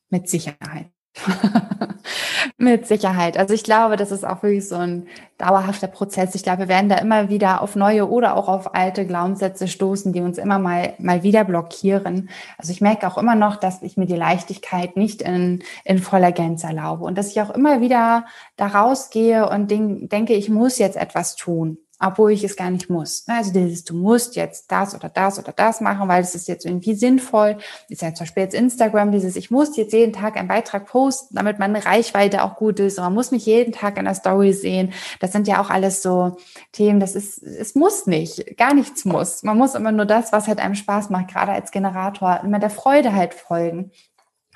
[0.08, 0.93] Mit Sicherheit.
[2.58, 3.38] Mit Sicherheit.
[3.38, 5.06] Also ich glaube, das ist auch wirklich so ein
[5.38, 6.34] dauerhafter Prozess.
[6.34, 10.12] Ich glaube, wir werden da immer wieder auf neue oder auch auf alte Glaubenssätze stoßen,
[10.12, 12.30] die uns immer mal, mal wieder blockieren.
[12.58, 16.32] Also ich merke auch immer noch, dass ich mir die Leichtigkeit nicht in, in voller
[16.32, 20.96] Gänze erlaube und dass ich auch immer wieder da rausgehe und denke, ich muss jetzt
[20.96, 23.24] etwas tun obwohl ich es gar nicht muss.
[23.26, 26.66] Also dieses, du musst jetzt das oder das oder das machen, weil es ist jetzt
[26.66, 27.58] irgendwie sinnvoll.
[27.88, 31.36] Ist ja zum Beispiel jetzt Instagram, dieses, ich muss jetzt jeden Tag einen Beitrag posten,
[31.36, 32.98] damit meine Reichweite auch gut ist.
[32.98, 34.92] Und man muss mich jeden Tag in der Story sehen.
[35.20, 36.36] Das sind ja auch alles so
[36.72, 39.42] Themen, das ist, es muss nicht, gar nichts muss.
[39.42, 42.70] Man muss immer nur das, was halt einem Spaß macht, gerade als Generator, immer der
[42.70, 43.90] Freude halt folgen.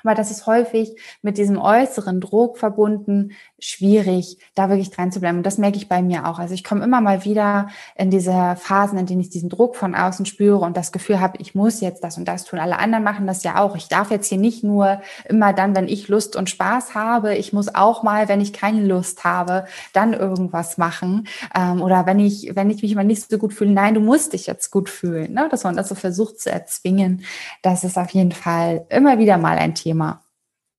[0.03, 5.37] Aber das ist häufig mit diesem äußeren Druck verbunden, schwierig, da wirklich dran zu bleiben.
[5.37, 6.39] Und das merke ich bei mir auch.
[6.39, 9.95] Also ich komme immer mal wieder in diese Phasen, in denen ich diesen Druck von
[9.95, 12.59] außen spüre und das Gefühl habe, ich muss jetzt das und das tun.
[12.59, 13.75] Alle anderen machen das ja auch.
[13.75, 17.35] Ich darf jetzt hier nicht nur immer dann, wenn ich Lust und Spaß habe.
[17.35, 21.27] Ich muss auch mal, wenn ich keine Lust habe, dann irgendwas machen.
[21.55, 24.33] Ähm, oder wenn ich, wenn ich mich mal nicht so gut fühle, nein, du musst
[24.33, 25.33] dich jetzt gut fühlen.
[25.33, 25.47] Ne?
[25.51, 27.23] Dass man das so versucht zu erzwingen.
[27.61, 29.88] Das ist auf jeden Fall immer wieder mal ein Thema.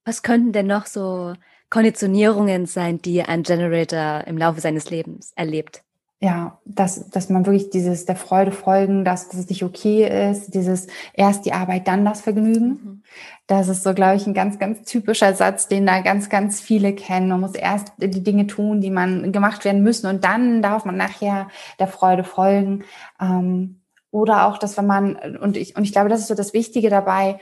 [0.05, 1.35] Was könnten denn noch so
[1.71, 5.83] Konditionierungen sein, die ein Generator im Laufe seines Lebens erlebt.
[6.23, 10.53] Ja, dass, dass man wirklich dieses der Freude folgen, dass, dass es nicht okay ist,
[10.53, 12.69] dieses erst die Arbeit, dann das Vergnügen.
[12.69, 13.03] Mhm.
[13.47, 16.93] Das ist so, glaube ich, ein ganz, ganz typischer Satz, den da ganz, ganz viele
[16.93, 17.29] kennen.
[17.29, 20.99] Man muss erst die Dinge tun, die man gemacht werden müssen und dann darf man
[20.99, 22.85] nachher der Freude folgen.
[23.19, 26.53] Ähm, oder auch, dass wenn man, und ich, und ich glaube, das ist so das
[26.53, 27.39] Wichtige dabei,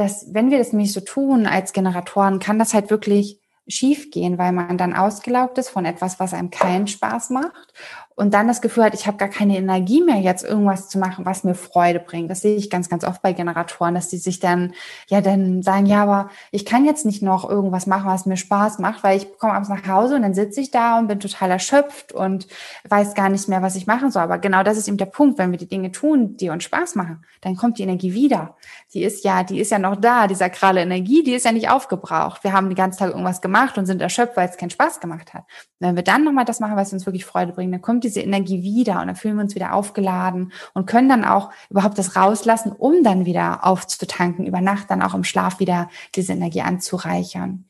[0.00, 4.52] dass wenn wir das nämlich so tun als Generatoren, kann das halt wirklich schiefgehen, weil
[4.52, 7.72] man dann ausgelaugt ist von etwas, was einem keinen Spaß macht
[8.16, 11.24] und dann das Gefühl hat, ich habe gar keine Energie mehr, jetzt irgendwas zu machen,
[11.24, 12.30] was mir Freude bringt.
[12.30, 14.74] Das sehe ich ganz, ganz oft bei Generatoren, dass die sich dann,
[15.08, 18.78] ja, dann sagen, ja, aber ich kann jetzt nicht noch irgendwas machen, was mir Spaß
[18.78, 21.50] macht, weil ich komme abends nach Hause und dann sitze ich da und bin total
[21.50, 22.46] erschöpft und
[22.88, 24.22] weiß gar nicht mehr, was ich machen soll.
[24.22, 26.96] Aber genau das ist eben der Punkt, wenn wir die Dinge tun, die uns Spaß
[26.96, 28.56] machen, dann kommt die Energie wieder.
[28.92, 31.70] Die ist ja, die ist ja noch da, die sakrale Energie, die ist ja nicht
[31.70, 32.44] aufgebraucht.
[32.44, 35.32] Wir haben den ganzen Tag irgendwas gemacht und sind erschöpft, weil es keinen Spaß gemacht
[35.32, 35.44] hat.
[35.78, 38.09] Und wenn wir dann nochmal das machen, was uns wirklich Freude bringt, dann kommt die
[38.10, 41.98] diese Energie wieder und dann fühlen wir uns wieder aufgeladen und können dann auch überhaupt
[41.98, 46.62] das rauslassen, um dann wieder aufzutanken, über Nacht dann auch im Schlaf wieder diese Energie
[46.62, 47.64] anzureichern.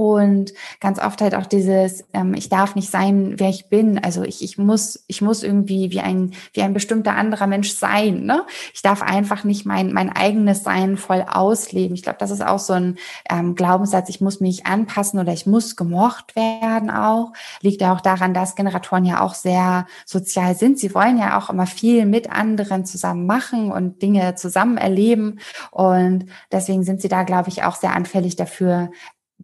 [0.00, 4.02] Und ganz oft halt auch dieses, ähm, ich darf nicht sein, wer ich bin.
[4.02, 8.24] Also ich, ich muss, ich muss irgendwie wie ein, wie ein bestimmter anderer Mensch sein.
[8.24, 8.46] Ne?
[8.72, 11.94] Ich darf einfach nicht mein, mein eigenes Sein voll ausleben.
[11.94, 12.96] Ich glaube, das ist auch so ein
[13.28, 17.34] ähm, Glaubenssatz, ich muss mich anpassen oder ich muss gemocht werden auch.
[17.60, 20.78] Liegt ja auch daran, dass Generatoren ja auch sehr sozial sind.
[20.78, 25.40] Sie wollen ja auch immer viel mit anderen zusammen machen und Dinge zusammen erleben.
[25.70, 28.88] Und deswegen sind sie da, glaube ich, auch sehr anfällig dafür,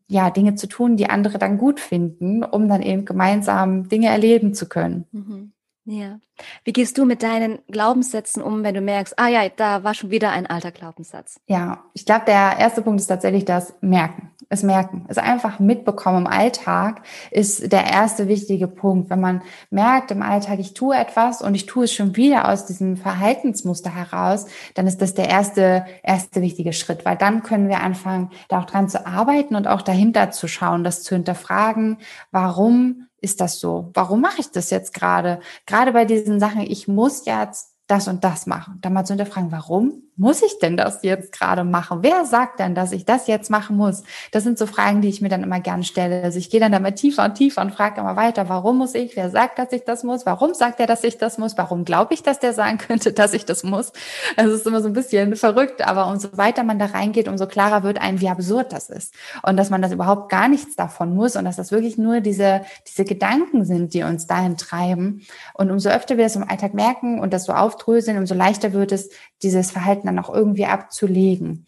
[0.09, 4.55] ja, Dinge zu tun, die andere dann gut finden, um dann eben gemeinsam Dinge erleben
[4.55, 5.07] zu können.
[5.13, 5.53] Mhm.
[5.87, 6.19] Ja.
[6.65, 10.11] Wie gehst du mit deinen Glaubenssätzen um, wenn du merkst, ah ja, da war schon
[10.11, 11.41] wieder ein alter Glaubenssatz?
[11.47, 14.31] Ja, ich glaube, der erste Punkt ist tatsächlich das Merken.
[14.49, 15.05] Es merken.
[15.09, 19.11] Es einfach mitbekommen im Alltag ist der erste wichtige Punkt.
[19.11, 22.67] Wenn man merkt im Alltag, ich tue etwas und ich tue es schon wieder aus
[22.67, 27.81] diesem Verhaltensmuster heraus, dann ist das der erste, erste wichtige Schritt, weil dann können wir
[27.81, 31.99] anfangen, da auch dran zu arbeiten und auch dahinter zu schauen, das zu hinterfragen,
[32.31, 33.91] warum ist das so?
[33.95, 35.41] Warum mache ich das jetzt gerade?
[35.67, 38.79] Gerade bei diesen Sachen, ich muss jetzt das und das machen.
[38.81, 40.06] Da mal zu hinterfragen, warum?
[40.17, 41.99] Muss ich denn das jetzt gerade machen?
[42.03, 44.03] Wer sagt denn, dass ich das jetzt machen muss?
[44.31, 46.23] Das sind so Fragen, die ich mir dann immer gerne stelle.
[46.23, 49.15] Also ich gehe dann immer tiefer und tiefer und frage immer weiter, warum muss ich?
[49.15, 50.25] Wer sagt, dass ich das muss?
[50.25, 51.59] Warum sagt er, dass ich das muss?
[51.59, 53.93] Warum glaube ich, dass der sagen könnte, dass ich das muss?
[54.37, 57.47] Also es ist immer so ein bisschen verrückt, aber umso weiter man da reingeht, umso
[57.47, 59.13] klarer wird ein, wie absurd das ist.
[59.43, 62.63] Und dass man das überhaupt gar nichts davon muss und dass das wirklich nur diese,
[62.89, 65.23] diese Gedanken sind, die uns dahin treiben.
[65.53, 68.93] Und umso öfter wir das im Alltag merken und das so aufdröseln, umso leichter wird
[68.93, 69.11] es,
[69.43, 71.67] dieses Verhalten dann auch irgendwie abzulegen.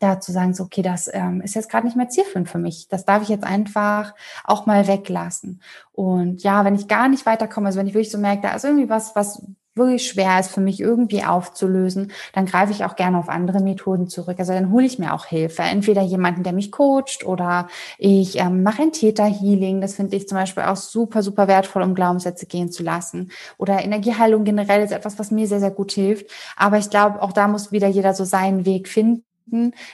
[0.00, 2.88] Da zu sagen, so, okay, das ähm, ist jetzt gerade nicht mehr zielführend für mich.
[2.88, 5.62] Das darf ich jetzt einfach auch mal weglassen.
[5.92, 8.64] Und ja, wenn ich gar nicht weiterkomme, also wenn ich wirklich so merke, da ist
[8.64, 9.42] irgendwie was, was
[9.74, 14.08] wirklich schwer ist für mich irgendwie aufzulösen, dann greife ich auch gerne auf andere Methoden
[14.08, 14.36] zurück.
[14.38, 15.62] Also dann hole ich mir auch Hilfe.
[15.62, 19.80] Entweder jemanden, der mich coacht oder ich ähm, mache ein Täter-Healing.
[19.80, 23.30] Das finde ich zum Beispiel auch super, super wertvoll, um Glaubenssätze gehen zu lassen.
[23.58, 26.26] Oder Energieheilung generell ist etwas, was mir sehr, sehr gut hilft.
[26.56, 29.24] Aber ich glaube, auch da muss wieder jeder so seinen Weg finden.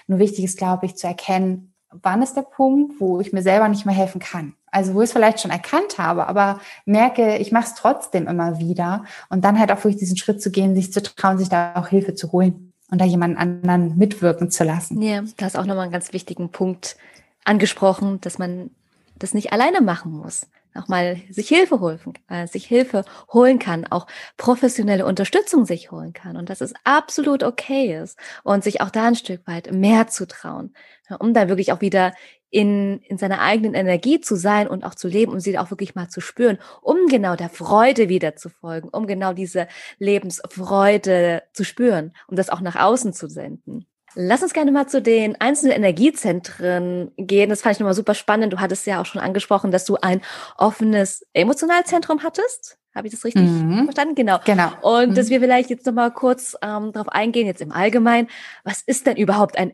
[0.07, 3.69] Nur wichtig ist, glaube ich, zu erkennen, wann ist der Punkt, wo ich mir selber
[3.69, 4.55] nicht mehr helfen kann.
[4.71, 8.59] Also wo ich es vielleicht schon erkannt habe, aber merke, ich mache es trotzdem immer
[8.59, 9.05] wieder.
[9.29, 11.89] Und dann halt auch wirklich diesen Schritt zu gehen, sich zu trauen, sich da auch
[11.89, 15.01] Hilfe zu holen und da jemanden anderen mitwirken zu lassen.
[15.03, 16.97] Ja, du hast auch nochmal einen ganz wichtigen Punkt
[17.45, 18.71] angesprochen, dass man
[19.17, 23.87] das nicht alleine machen muss auch mal sich Hilfe holen, äh, sich Hilfe holen kann,
[23.87, 24.07] auch
[24.37, 29.09] professionelle Unterstützung sich holen kann und dass es absolut okay ist und sich auch da
[29.09, 30.75] ein Stück weit mehr zu trauen,
[31.19, 32.13] um da wirklich auch wieder
[32.51, 35.95] in, in seiner eigenen Energie zu sein und auch zu leben und sie auch wirklich
[35.95, 41.65] mal zu spüren, um genau der Freude wieder zu folgen, um genau diese Lebensfreude zu
[41.65, 43.87] spüren, um das auch nach außen zu senden.
[44.17, 47.49] Lass uns gerne mal zu den einzelnen Energiezentren gehen.
[47.49, 48.53] Das fand ich nochmal super spannend.
[48.53, 50.21] Du hattest ja auch schon angesprochen, dass du ein
[50.59, 52.77] offenes Emotionalzentrum hattest.
[52.93, 53.85] Habe ich das richtig mhm.
[53.85, 54.17] verstanden?
[54.17, 54.39] Genau.
[54.45, 54.73] Genau.
[54.83, 55.15] Und mhm.
[55.15, 58.29] dass wir vielleicht jetzt nochmal kurz ähm, darauf eingehen, jetzt im Allgemeinen,
[58.65, 59.73] was ist denn überhaupt ein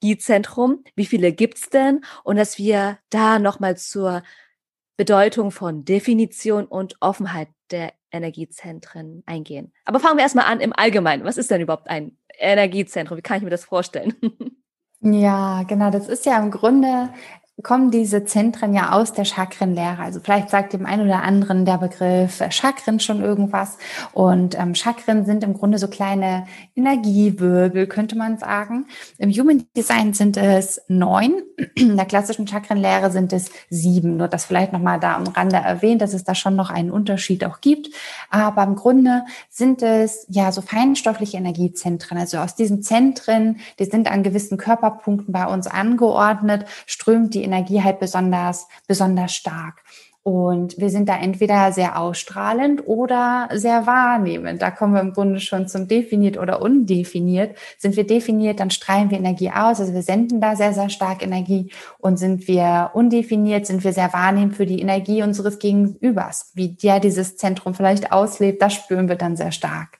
[0.00, 0.84] Energiezentrum?
[0.94, 2.04] Wie viele gibt's denn?
[2.24, 4.22] Und dass wir da nochmal zur
[4.96, 9.72] Bedeutung von Definition und Offenheit der Energiezentren eingehen.
[9.84, 11.24] Aber fangen wir erstmal an im Allgemeinen.
[11.24, 13.18] Was ist denn überhaupt ein Energiezentrum?
[13.18, 14.14] Wie kann ich mir das vorstellen?
[15.00, 15.90] Ja, genau.
[15.92, 17.10] Das ist ja im Grunde
[17.62, 19.98] kommen diese Zentren ja aus der Chakrenlehre.
[19.98, 23.78] Also vielleicht sagt dem einen oder anderen der Begriff Chakren schon irgendwas.
[24.12, 28.86] Und ähm, Chakren sind im Grunde so kleine Energiewirbel, könnte man sagen.
[29.18, 31.42] Im Human Design sind es neun.
[31.74, 34.16] In der klassischen Chakrenlehre sind es sieben.
[34.18, 37.44] Nur das vielleicht nochmal da am Rande erwähnt, dass es da schon noch einen Unterschied
[37.44, 37.88] auch gibt.
[38.30, 42.18] Aber im Grunde sind es ja so feinstoffliche Energiezentren.
[42.18, 47.82] Also aus diesen Zentren, die sind an gewissen Körperpunkten bei uns angeordnet, strömt die Energie
[47.82, 49.82] halt besonders, besonders stark.
[50.28, 54.60] Und wir sind da entweder sehr ausstrahlend oder sehr wahrnehmend.
[54.60, 57.56] Da kommen wir im Grunde schon zum definiert oder undefiniert.
[57.78, 59.80] Sind wir definiert, dann strahlen wir Energie aus.
[59.80, 61.72] Also wir senden da sehr, sehr stark Energie.
[61.98, 66.52] Und sind wir undefiniert, sind wir sehr wahrnehmend für die Energie unseres Gegenübers.
[66.54, 69.97] Wie der dieses Zentrum vielleicht auslebt, das spüren wir dann sehr stark.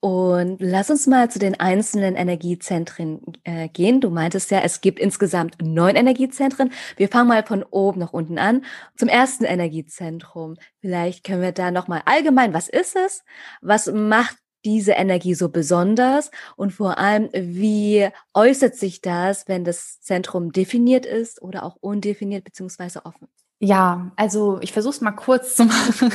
[0.00, 4.00] Und lass uns mal zu den einzelnen Energiezentren äh, gehen.
[4.00, 6.72] Du meintest ja, es gibt insgesamt neun Energiezentren.
[6.96, 8.64] Wir fangen mal von oben nach unten an.
[8.96, 10.56] Zum ersten Energiezentrum.
[10.80, 13.24] Vielleicht können wir da nochmal allgemein, was ist es?
[13.60, 16.30] Was macht diese Energie so besonders?
[16.56, 22.44] Und vor allem, wie äußert sich das, wenn das Zentrum definiert ist oder auch undefiniert
[22.44, 23.26] beziehungsweise offen?
[23.60, 26.12] Ja, also ich versuche es mal kurz zu machen.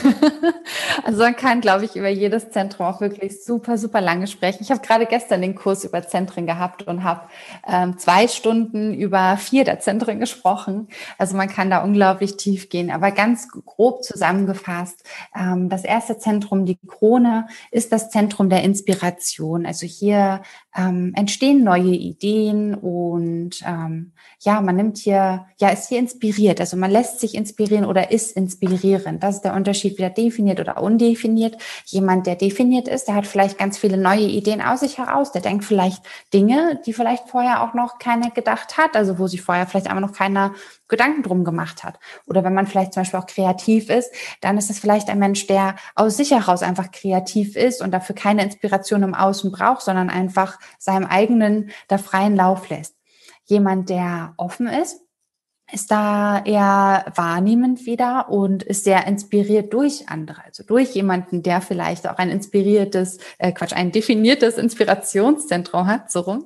[1.04, 4.60] also man kann, glaube ich, über jedes Zentrum auch wirklich super, super lange sprechen.
[4.62, 7.28] Ich habe gerade gestern den Kurs über Zentren gehabt und habe
[7.68, 10.88] ähm, zwei Stunden über vier der Zentren gesprochen.
[11.18, 12.90] Also man kann da unglaublich tief gehen.
[12.90, 15.04] Aber ganz grob zusammengefasst,
[15.36, 19.66] ähm, das erste Zentrum, die Krone, ist das Zentrum der Inspiration.
[19.66, 20.44] Also hier
[20.78, 26.62] ähm, entstehen neue Ideen und ähm, ja, man nimmt hier, ja, ist hier inspiriert.
[26.62, 29.24] Also man lässt sich inspirieren oder ist inspirierend.
[29.24, 31.58] Das ist der Unterschied wieder definiert oder undefiniert.
[31.86, 35.32] Jemand, der definiert ist, der hat vielleicht ganz viele neue Ideen aus sich heraus.
[35.32, 38.96] Der denkt vielleicht Dinge, die vielleicht vorher auch noch keiner gedacht hat.
[38.96, 40.54] Also wo sich vorher vielleicht aber noch keiner
[40.88, 42.00] Gedanken drum gemacht hat.
[42.28, 45.48] Oder wenn man vielleicht zum Beispiel auch kreativ ist, dann ist es vielleicht ein Mensch,
[45.48, 50.10] der aus sich heraus einfach kreativ ist und dafür keine Inspiration im Außen braucht, sondern
[50.10, 52.96] einfach seinem eigenen, der freien Lauf lässt
[53.46, 55.03] jemand, der offen ist,
[55.74, 61.62] ist da eher wahrnehmend wieder und ist sehr inspiriert durch andere, also durch jemanden, der
[61.62, 66.46] vielleicht auch ein inspiriertes, äh Quatsch, ein definiertes Inspirationszentrum hat, so rum,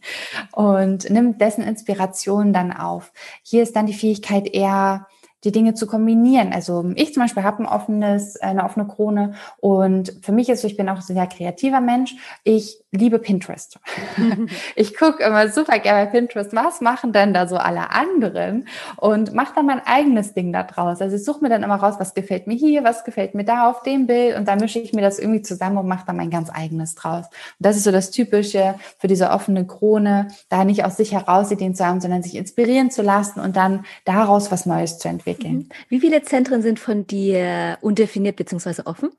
[0.52, 3.12] und nimmt dessen Inspiration dann auf.
[3.42, 5.06] Hier ist dann die Fähigkeit eher
[5.44, 6.52] die Dinge zu kombinieren.
[6.52, 10.66] Also ich zum Beispiel habe ein offenes, eine offene Krone und für mich ist so,
[10.66, 12.16] ich bin auch ein sehr kreativer Mensch.
[12.42, 13.78] Ich liebe Pinterest.
[14.76, 19.34] ich gucke immer super gerne bei Pinterest, was machen denn da so alle anderen und
[19.34, 21.02] mache dann mein eigenes Ding da draus.
[21.02, 23.68] Also ich suche mir dann immer raus, was gefällt mir hier, was gefällt mir da
[23.68, 26.30] auf dem Bild und dann mische ich mir das irgendwie zusammen und mache dann mein
[26.30, 27.26] ganz eigenes draus.
[27.26, 31.50] Und das ist so das Typische für diese offene Krone, da nicht aus sich heraus
[31.50, 35.52] Ideen zu haben, sondern sich inspirieren zu lassen und dann daraus was Neues zu entwickeln.
[35.52, 35.68] Mhm.
[35.88, 38.82] Wie viele Zentren sind von dir undefiniert bzw.
[38.86, 39.10] offen?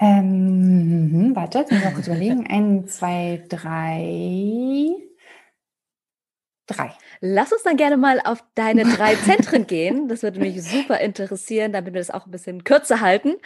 [0.00, 2.46] Ähm, warte, jetzt muss ich mal kurz überlegen.
[2.46, 4.94] Eins, zwei, drei.
[6.66, 6.92] Drei.
[7.20, 10.06] Lass uns dann gerne mal auf deine drei Zentren gehen.
[10.06, 13.36] Das würde mich super interessieren, damit wir das auch ein bisschen kürzer halten.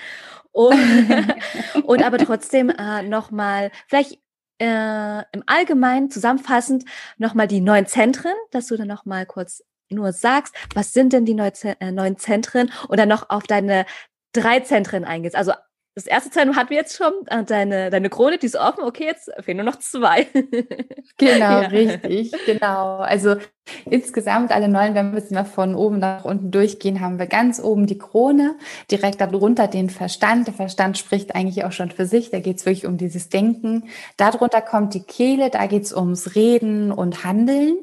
[0.51, 0.77] Und,
[1.85, 4.19] und aber trotzdem äh, nochmal, vielleicht
[4.59, 6.85] äh, im Allgemeinen zusammenfassend
[7.17, 11.37] nochmal die neuen Zentren, dass du dann nochmal kurz nur sagst, was sind denn die
[11.39, 13.87] äh, neuen Zentren und dann noch auf deine
[14.33, 15.37] drei Zentren eingehst.
[15.37, 15.53] Also
[15.95, 18.83] das erste Zentrum hatten wir jetzt schon, äh, deine, deine Krone, die ist offen.
[18.83, 20.25] Okay, jetzt fehlen nur noch zwei.
[21.19, 21.69] genau, ja.
[21.69, 22.97] richtig, genau.
[22.97, 23.37] Also
[23.85, 27.61] insgesamt alle neun, wenn wir jetzt mal von oben nach unten durchgehen, haben wir ganz
[27.61, 28.57] oben die Krone,
[28.91, 30.47] direkt darunter den Verstand.
[30.47, 33.85] Der Verstand spricht eigentlich auch schon für sich, da geht es wirklich um dieses Denken.
[34.17, 37.77] Darunter kommt die Kehle, da geht es ums Reden und Handeln.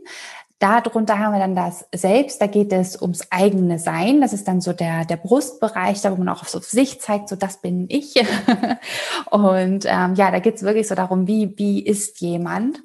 [0.60, 4.19] Darunter haben wir dann das Selbst, da geht es ums eigene Sein.
[4.19, 7.38] Das ist dann so der, der Brustbereich, da wo man auch auf sich zeigt, so
[7.38, 8.15] das bin ich.
[9.32, 12.84] und ähm, ja, da geht es wirklich so darum, wie, wie ist jemand.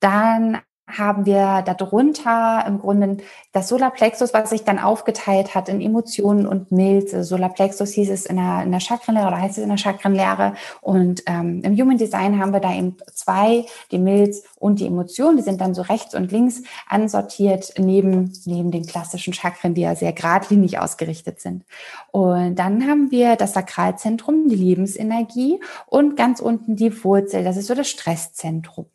[0.00, 0.60] Dann
[0.98, 3.18] haben wir darunter im Grunde
[3.52, 7.12] das Solarplexus, was sich dann aufgeteilt hat in Emotionen und Milz.
[7.12, 10.54] Solarplexus hieß es in der, in der Chakrenlehre oder heißt es in der Chakrenlehre.
[10.80, 15.36] Und ähm, im Human Design haben wir da eben zwei, die Milz und die Emotionen.
[15.36, 19.94] Die sind dann so rechts und links ansortiert neben, neben den klassischen Chakren, die ja
[19.96, 21.64] sehr geradlinig ausgerichtet sind.
[22.12, 27.44] Und dann haben wir das Sakralzentrum, die Lebensenergie und ganz unten die Wurzel.
[27.44, 28.86] Das ist so das Stresszentrum.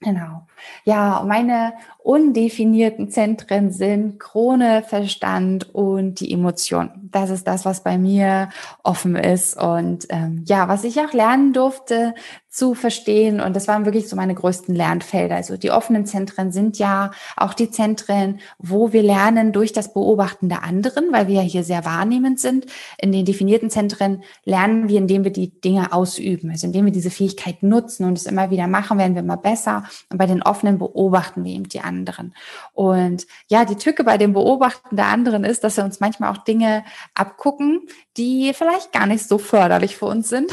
[0.00, 0.46] Genau.
[0.84, 6.90] Ja, meine undefinierten Zentren sind Krone, Verstand und die Emotion.
[7.12, 8.48] Das ist das, was bei mir
[8.82, 9.60] offen ist.
[9.60, 12.14] Und ähm, ja, was ich auch lernen durfte
[12.50, 13.40] zu verstehen.
[13.40, 15.36] Und das waren wirklich so meine größten Lernfelder.
[15.36, 20.48] Also die offenen Zentren sind ja auch die Zentren, wo wir lernen durch das Beobachten
[20.48, 22.66] der anderen, weil wir ja hier sehr wahrnehmend sind.
[22.98, 27.10] In den definierten Zentren lernen wir, indem wir die Dinge ausüben, also indem wir diese
[27.10, 29.84] Fähigkeit nutzen und es immer wieder machen, werden wir immer besser.
[30.10, 32.34] Und bei den offenen beobachten wir eben die anderen.
[32.72, 36.38] Und ja, die Tücke bei dem Beobachten der anderen ist, dass wir uns manchmal auch
[36.38, 36.84] Dinge
[37.14, 37.86] abgucken,
[38.16, 40.50] die vielleicht gar nicht so förderlich für uns sind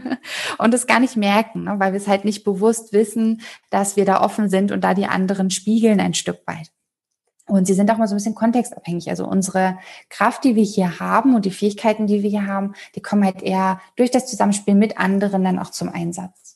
[0.58, 4.06] und es gar nicht merken, ne, weil wir es halt nicht bewusst wissen, dass wir
[4.06, 6.70] da offen sind und da die anderen spiegeln ein Stück weit.
[7.46, 9.10] Und sie sind auch mal so ein bisschen kontextabhängig.
[9.10, 9.78] Also unsere
[10.08, 13.42] Kraft, die wir hier haben und die Fähigkeiten, die wir hier haben, die kommen halt
[13.42, 16.53] eher durch das Zusammenspiel mit anderen dann auch zum Einsatz.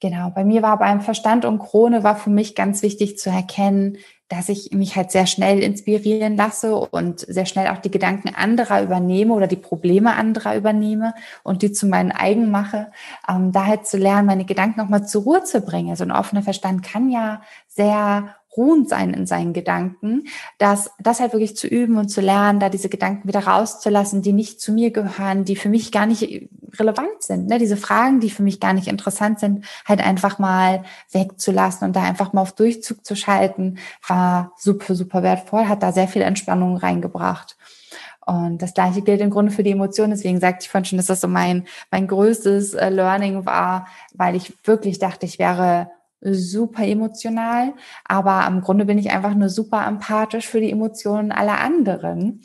[0.00, 3.96] Genau, bei mir war beim Verstand und Krone war für mich ganz wichtig zu erkennen,
[4.28, 8.82] dass ich mich halt sehr schnell inspirieren lasse und sehr schnell auch die Gedanken anderer
[8.82, 12.90] übernehme oder die Probleme anderer übernehme und die zu meinen eigen mache,
[13.28, 15.90] ähm, da halt zu lernen, meine Gedanken nochmal zur Ruhe zu bringen.
[15.90, 20.24] Also ein offener Verstand kann ja sehr ruhend sein in seinen Gedanken,
[20.58, 24.32] dass das halt wirklich zu üben und zu lernen, da diese Gedanken wieder rauszulassen, die
[24.32, 27.58] nicht zu mir gehören, die für mich gar nicht relevant sind, ne?
[27.58, 32.02] diese Fragen, die für mich gar nicht interessant sind, halt einfach mal wegzulassen und da
[32.02, 36.76] einfach mal auf Durchzug zu schalten, war super, super wertvoll, hat da sehr viel Entspannung
[36.76, 37.56] reingebracht.
[38.26, 40.12] Und das gleiche gilt im Grunde für die Emotionen.
[40.12, 44.34] Deswegen sagte ich vorhin schon, dass das so mein, mein größtes äh, Learning war, weil
[44.34, 45.90] ich wirklich dachte, ich wäre
[46.20, 47.74] super emotional,
[48.04, 52.42] aber im Grunde bin ich einfach nur super empathisch für die Emotionen aller anderen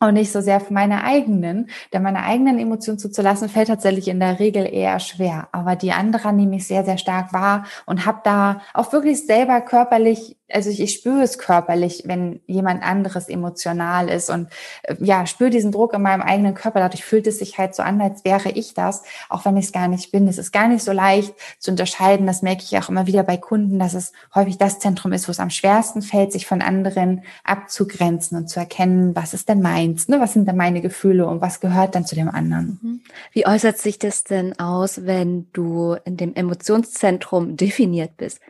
[0.00, 1.68] und nicht so sehr für meine eigenen.
[1.92, 5.48] Denn meine eigenen Emotionen zuzulassen, fällt tatsächlich in der Regel eher schwer.
[5.52, 9.60] Aber die anderen nehme ich sehr, sehr stark wahr und habe da auch wirklich selber
[9.60, 14.48] körperlich also ich, ich spüre es körperlich, wenn jemand anderes emotional ist und
[14.82, 16.80] äh, ja, spüre diesen Druck in meinem eigenen Körper.
[16.80, 19.72] Dadurch fühlt es sich halt so an, als wäre ich das, auch wenn ich es
[19.72, 20.28] gar nicht bin.
[20.28, 22.26] Es ist gar nicht so leicht zu unterscheiden.
[22.26, 25.32] Das merke ich auch immer wieder bei Kunden, dass es häufig das Zentrum ist, wo
[25.32, 30.08] es am schwersten fällt, sich von anderen abzugrenzen und zu erkennen, was ist denn meins,
[30.08, 30.20] ne?
[30.20, 32.78] was sind denn meine Gefühle und was gehört dann zu dem anderen.
[32.82, 33.00] Mhm.
[33.32, 38.40] Wie äußert sich das denn aus, wenn du in dem Emotionszentrum definiert bist?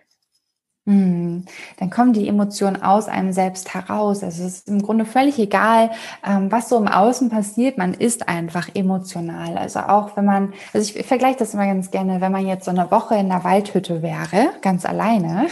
[0.91, 1.45] Hm,
[1.79, 4.25] dann kommen die Emotionen aus einem selbst heraus.
[4.25, 5.91] Also es ist im Grunde völlig egal,
[6.27, 7.79] ähm, was so im Außen passiert.
[7.79, 9.57] Man ist einfach emotional.
[9.57, 12.73] Also auch wenn man, also ich vergleiche das immer ganz gerne, wenn man jetzt so
[12.73, 15.47] eine Woche in der Waldhütte wäre, ganz alleine,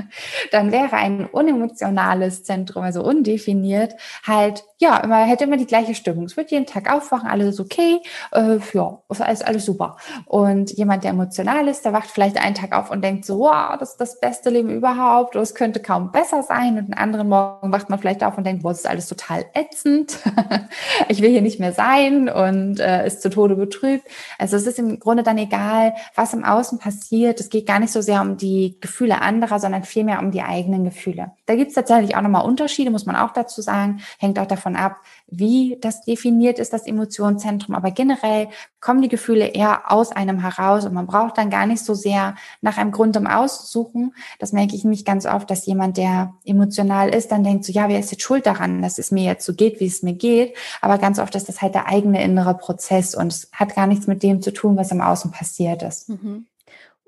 [0.52, 3.94] dann wäre ein unemotionales Zentrum, also undefiniert,
[4.26, 6.24] halt, ja, immer, hätte immer die gleiche Stimmung.
[6.24, 8.00] Es wird jeden Tag aufwachen, alles ist okay,
[8.32, 9.96] äh, ja, ist alles, alles super.
[10.26, 13.78] Und jemand, der emotional ist, der wacht vielleicht einen Tag auf und denkt so, wow,
[13.78, 17.72] das ist das beste Leben überhaupt es könnte kaum besser sein und einen anderen Morgen
[17.72, 20.18] wacht man vielleicht auf und denkt, boah, das ist alles total ätzend,
[21.08, 24.04] ich will hier nicht mehr sein und äh, ist zu Tode betrübt.
[24.38, 27.38] Also es ist im Grunde dann egal, was im Außen passiert.
[27.38, 30.84] Es geht gar nicht so sehr um die Gefühle anderer, sondern vielmehr um die eigenen
[30.84, 31.32] Gefühle.
[31.46, 34.74] Da gibt es tatsächlich auch nochmal Unterschiede, muss man auch dazu sagen, hängt auch davon
[34.74, 34.96] ab,
[35.32, 37.74] wie das definiert ist, das Emotionszentrum.
[37.74, 38.48] Aber generell
[38.80, 42.36] kommen die Gefühle eher aus einem heraus und man braucht dann gar nicht so sehr
[42.60, 44.14] nach einem Grund im Aussuchen.
[44.38, 47.88] Das merke ich nämlich ganz oft, dass jemand, der emotional ist, dann denkt so, ja,
[47.88, 50.54] wer ist jetzt schuld daran, dass es mir jetzt so geht, wie es mir geht?
[50.82, 54.06] Aber ganz oft ist das halt der eigene innere Prozess und es hat gar nichts
[54.06, 56.10] mit dem zu tun, was im Außen passiert ist.
[56.10, 56.46] Mhm.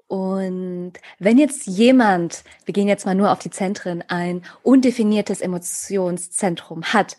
[0.06, 6.84] Und wenn jetzt jemand, wir gehen jetzt mal nur auf die Zentren, ein undefiniertes Emotionszentrum
[6.84, 7.16] hat,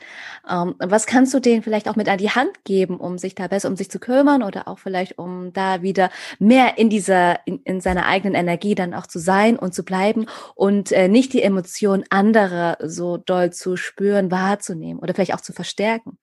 [0.50, 3.48] ähm, was kannst du denen vielleicht auch mit an die Hand geben, um sich da
[3.48, 7.60] besser um sich zu kümmern oder auch vielleicht um da wieder mehr in dieser, in,
[7.64, 11.42] in seiner eigenen Energie dann auch zu sein und zu bleiben und äh, nicht die
[11.42, 16.20] Emotionen anderer so doll zu spüren, wahrzunehmen oder vielleicht auch zu verstärken?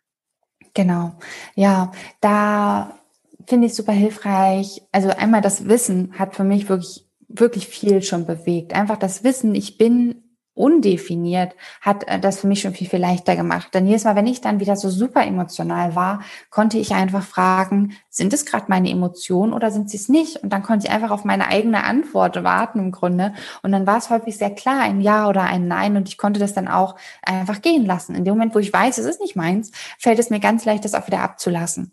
[0.74, 1.12] Genau.
[1.54, 1.90] Ja,
[2.20, 3.01] da
[3.46, 4.82] finde ich super hilfreich.
[4.92, 8.74] Also einmal das Wissen hat für mich wirklich, wirklich viel schon bewegt.
[8.74, 10.22] Einfach das Wissen, ich bin
[10.54, 13.72] undefiniert, hat äh, das für mich schon viel, viel leichter gemacht.
[13.72, 16.20] Denn jedes Mal, wenn ich dann wieder so super emotional war,
[16.50, 20.36] konnte ich einfach fragen, sind es gerade meine Emotionen oder sind sie es nicht?
[20.36, 23.32] Und dann konnte ich einfach auf meine eigene Antwort warten im Grunde.
[23.62, 25.96] Und dann war es häufig sehr klar, ein Ja oder ein Nein.
[25.96, 28.14] Und ich konnte das dann auch einfach gehen lassen.
[28.14, 30.84] In dem Moment, wo ich weiß, es ist nicht meins, fällt es mir ganz leicht,
[30.84, 31.92] das auch wieder abzulassen.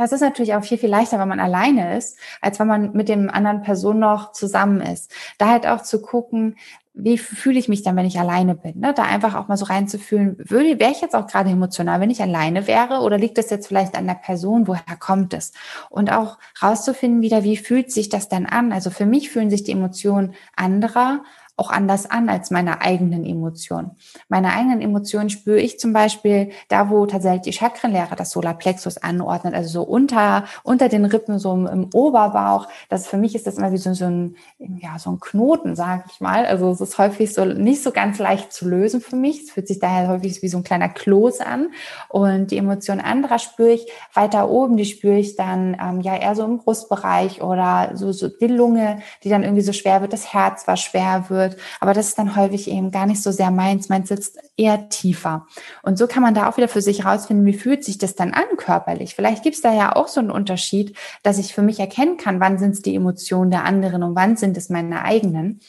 [0.00, 3.10] Das ist natürlich auch viel, viel leichter, wenn man alleine ist, als wenn man mit
[3.10, 5.12] dem anderen Person noch zusammen ist.
[5.36, 6.56] Da halt auch zu gucken,
[6.94, 8.80] wie fühle ich mich dann, wenn ich alleine bin?
[8.80, 8.94] Ne?
[8.94, 12.22] Da einfach auch mal so reinzufühlen, würde, wäre ich jetzt auch gerade emotional, wenn ich
[12.22, 13.00] alleine wäre?
[13.00, 14.66] Oder liegt das jetzt vielleicht an der Person?
[14.66, 15.52] Woher kommt es?
[15.90, 18.72] Und auch rauszufinden wieder, wie fühlt sich das dann an?
[18.72, 21.20] Also für mich fühlen sich die Emotionen anderer
[21.60, 23.90] auch anders an als meine eigenen Emotionen.
[24.28, 29.54] Meine eigenen Emotionen spüre ich zum Beispiel da, wo tatsächlich die Chakrenlehre das Solarplexus anordnet,
[29.54, 32.66] also so unter, unter den Rippen, so im, im Oberbauch.
[32.88, 36.04] Das für mich ist das immer wie so, so ein, ja, so ein Knoten, sage
[36.10, 36.46] ich mal.
[36.46, 39.42] Also es ist häufig so nicht so ganz leicht zu lösen für mich.
[39.42, 41.68] Es fühlt sich daher häufig wie so ein kleiner Kloß an.
[42.08, 46.34] Und die Emotionen anderer spüre ich weiter oben, die spüre ich dann ähm, ja eher
[46.34, 50.32] so im Brustbereich oder so, so die Lunge, die dann irgendwie so schwer wird, das
[50.32, 51.60] Herz was schwer wird wird.
[51.80, 53.88] Aber das ist dann häufig eben gar nicht so sehr meins.
[53.88, 55.46] Meins sitzt eher tiefer.
[55.82, 58.32] Und so kann man da auch wieder für sich herausfinden, wie fühlt sich das dann
[58.32, 59.14] an körperlich.
[59.14, 62.40] Vielleicht gibt es da ja auch so einen Unterschied, dass ich für mich erkennen kann,
[62.40, 65.60] wann sind es die Emotionen der anderen und wann sind es meine eigenen.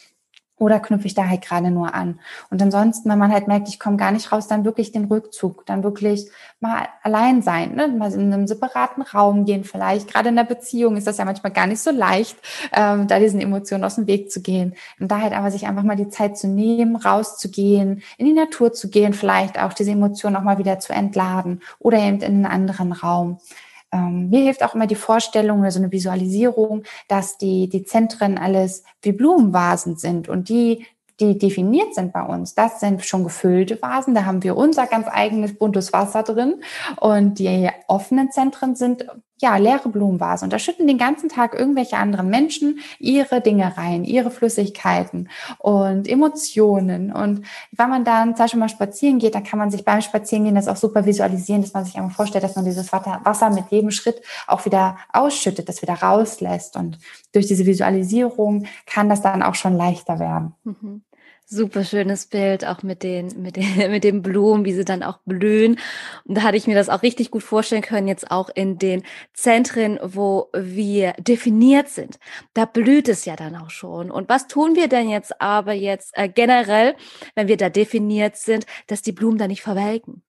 [0.62, 2.20] Oder knüpfe ich da halt gerade nur an?
[2.52, 5.66] Und ansonsten, wenn man halt merkt, ich komme gar nicht raus, dann wirklich den Rückzug,
[5.66, 7.88] dann wirklich mal allein sein, ne?
[7.88, 10.08] mal in einem separaten Raum gehen vielleicht.
[10.08, 12.38] Gerade in der Beziehung ist das ja manchmal gar nicht so leicht,
[12.74, 14.76] ähm, da diesen Emotionen aus dem Weg zu gehen.
[15.00, 18.72] Und da halt aber sich einfach mal die Zeit zu nehmen, rauszugehen, in die Natur
[18.72, 22.46] zu gehen, vielleicht auch diese Emotionen auch mal wieder zu entladen oder eben in einen
[22.46, 23.40] anderen Raum.
[23.92, 28.38] Ähm, mir hilft auch immer die Vorstellung oder so eine Visualisierung, dass die, die Zentren
[28.38, 30.86] alles wie Blumenvasen sind und die
[31.22, 34.16] die definiert sind bei uns, das sind schon gefüllte Vasen.
[34.16, 36.64] Da haben wir unser ganz eigenes buntes Wasser drin.
[37.00, 39.06] Und die offenen Zentren sind
[39.42, 40.46] ja, leere Blumenvase.
[40.46, 46.08] Und da schütten den ganzen Tag irgendwelche anderen Menschen ihre Dinge rein, ihre Flüssigkeiten und
[46.08, 47.12] Emotionen.
[47.12, 50.56] Und wenn man dann zum Beispiel mal spazieren geht, dann kann man sich beim Spazierengehen
[50.56, 53.92] das auch super visualisieren, dass man sich einmal vorstellt, dass man dieses Wasser mit jedem
[53.92, 56.78] Schritt auch wieder ausschüttet, das wieder rauslässt.
[56.78, 57.00] Und
[57.34, 60.54] durch diese Visualisierung kann das dann auch schon leichter werden.
[60.64, 61.02] Mhm.
[61.46, 65.20] Super schönes Bild, auch mit den, mit den, mit den Blumen, wie sie dann auch
[65.26, 65.78] blühen.
[66.26, 69.04] Und da hatte ich mir das auch richtig gut vorstellen können, jetzt auch in den
[69.34, 72.20] Zentren, wo wir definiert sind.
[72.54, 74.12] Da blüht es ja dann auch schon.
[74.12, 76.96] Und was tun wir denn jetzt aber jetzt äh, generell,
[77.36, 80.24] wenn wir da definiert sind, dass die Blumen da nicht verwelken?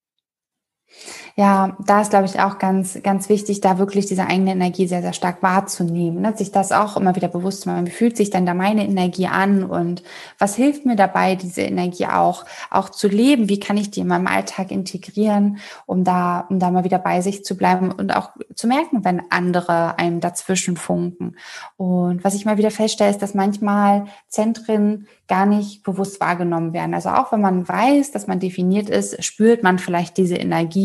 [1.34, 5.00] Ja, da ist, glaube ich, auch ganz, ganz wichtig, da wirklich diese eigene Energie sehr,
[5.00, 6.20] sehr stark wahrzunehmen.
[6.20, 6.36] Ne?
[6.36, 7.86] Sich das auch immer wieder bewusst zu machen.
[7.86, 10.02] Wie fühlt sich denn da meine Energie an und
[10.38, 13.48] was hilft mir dabei, diese Energie auch, auch zu leben?
[13.48, 17.22] Wie kann ich die in meinem Alltag integrieren, um da, um da mal wieder bei
[17.22, 21.36] sich zu bleiben und auch zu merken, wenn andere einem dazwischen funken.
[21.76, 26.94] Und was ich mal wieder feststelle, ist, dass manchmal Zentren gar nicht bewusst wahrgenommen werden.
[26.94, 30.81] Also auch wenn man weiß, dass man definiert ist, spürt man vielleicht diese Energie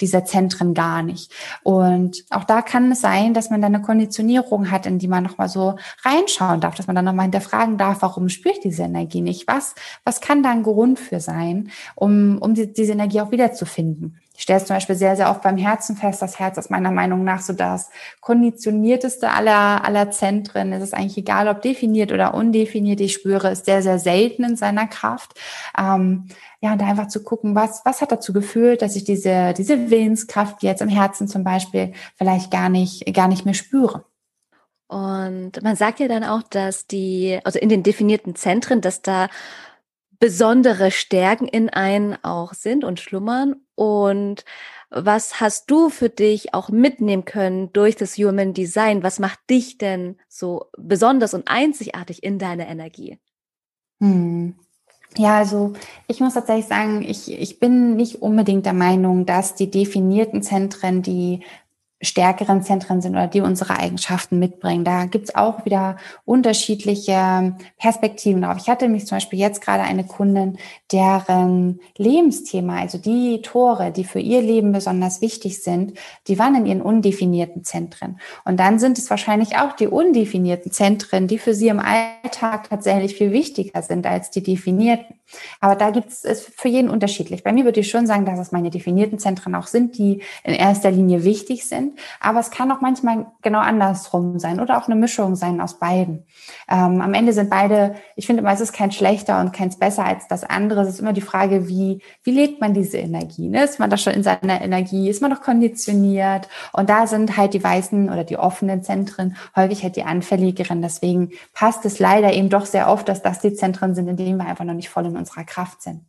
[0.00, 1.32] dieser Zentren gar nicht.
[1.62, 5.24] Und auch da kann es sein, dass man dann eine Konditionierung hat, in die man
[5.24, 9.20] nochmal so reinschauen darf, dass man dann nochmal hinterfragen darf, warum spüre ich diese Energie
[9.20, 9.46] nicht?
[9.48, 9.74] Was,
[10.04, 14.18] was kann da ein Grund für sein, um, um die, diese Energie auch wiederzufinden?
[14.38, 16.22] Ich stelle es zum Beispiel sehr, sehr oft beim Herzen fest.
[16.22, 20.72] Das Herz ist meiner Meinung nach so das konditionierteste aller, aller Zentren.
[20.72, 23.00] Es ist eigentlich egal, ob definiert oder undefiniert.
[23.00, 25.34] Ich spüre es sehr, sehr selten in seiner Kraft.
[25.76, 26.28] Ähm,
[26.60, 29.90] ja, und da einfach zu gucken, was, was hat dazu geführt, dass ich diese, diese
[29.90, 34.04] Willenskraft jetzt im Herzen zum Beispiel vielleicht gar nicht, gar nicht mehr spüre.
[34.86, 39.28] Und man sagt ja dann auch, dass die, also in den definierten Zentren, dass da
[40.18, 43.56] besondere Stärken in einen auch sind und schlummern.
[43.74, 44.44] Und
[44.90, 49.02] was hast du für dich auch mitnehmen können durch das Human Design?
[49.02, 53.18] Was macht dich denn so besonders und einzigartig in deiner Energie?
[54.00, 54.54] Hm.
[55.16, 55.72] Ja, also
[56.06, 61.02] ich muss tatsächlich sagen, ich, ich bin nicht unbedingt der Meinung, dass die definierten Zentren
[61.02, 61.40] die
[62.00, 64.84] stärkeren Zentren sind oder die unsere Eigenschaften mitbringen.
[64.84, 68.56] Da gibt's auch wieder unterschiedliche Perspektiven drauf.
[68.58, 70.58] Ich hatte mich zum Beispiel jetzt gerade eine Kundin,
[70.92, 76.66] deren Lebensthema, also die Tore, die für ihr Leben besonders wichtig sind, die waren in
[76.66, 78.20] ihren undefinierten Zentren.
[78.44, 83.16] Und dann sind es wahrscheinlich auch die undefinierten Zentren, die für sie im Alltag tatsächlich
[83.16, 85.16] viel wichtiger sind als die definierten.
[85.60, 87.42] Aber da gibt es für jeden unterschiedlich.
[87.42, 90.54] Bei mir würde ich schon sagen, dass es meine definierten Zentren auch sind, die in
[90.54, 91.87] erster Linie wichtig sind.
[92.20, 96.24] Aber es kann auch manchmal genau andersrum sein oder auch eine Mischung sein aus beiden.
[96.68, 100.04] Ähm, am Ende sind beide, ich finde immer, es ist kein schlechter und keins besser
[100.04, 100.82] als das andere.
[100.82, 103.48] Es ist immer die Frage, wie, wie legt man diese Energie?
[103.48, 103.64] Ne?
[103.64, 105.08] Ist man da schon in seiner Energie?
[105.08, 106.48] Ist man noch konditioniert?
[106.72, 110.82] Und da sind halt die weißen oder die offenen Zentren häufig halt die anfälligeren.
[110.82, 114.38] Deswegen passt es leider eben doch sehr oft, dass das die Zentren sind, in denen
[114.38, 116.04] wir einfach noch nicht voll in unserer Kraft sind.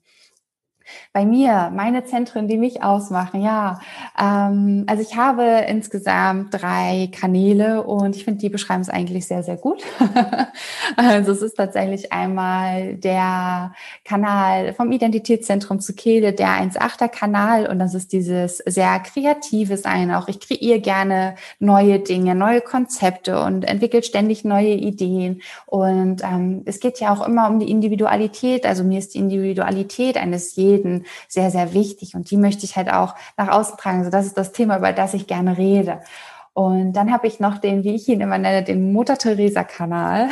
[1.12, 3.80] Bei mir, meine Zentren, die mich ausmachen, ja.
[4.20, 9.44] Ähm, also ich habe insgesamt drei Kanäle und ich finde, die beschreiben es eigentlich sehr,
[9.44, 9.84] sehr gut.
[10.96, 13.74] also es ist tatsächlich einmal der
[14.06, 20.12] Kanal vom Identitätszentrum zu Kehle, der 1.8er Kanal und das ist dieses sehr kreative Sein
[20.12, 20.28] auch.
[20.28, 26.80] Ich kreiere gerne neue Dinge, neue Konzepte und entwickle ständig neue Ideen und ähm, es
[26.80, 28.66] geht ja auch immer um die Individualität.
[28.66, 32.76] Also mir ist die Individualität eines jeden Qualitäten sehr, sehr wichtig und die möchte ich
[32.76, 34.00] halt auch nach außen tragen.
[34.00, 36.02] Also das ist das Thema, über das ich gerne rede.
[36.54, 40.30] Und dann habe ich noch den, wie ich ihn immer nenne, den Mutter Teresa Kanal,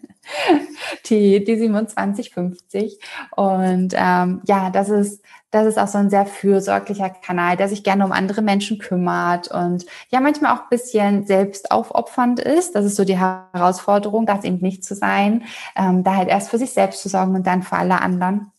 [1.06, 2.98] die, die 2750.
[3.36, 7.84] Und ähm, ja, das ist, das ist auch so ein sehr fürsorglicher Kanal, der sich
[7.84, 12.74] gerne um andere Menschen kümmert und ja, manchmal auch ein bisschen selbst aufopfernd ist.
[12.74, 15.44] Das ist so die Herausforderung, das eben nicht zu sein,
[15.76, 18.50] ähm, da halt erst für sich selbst zu sorgen und dann für alle anderen.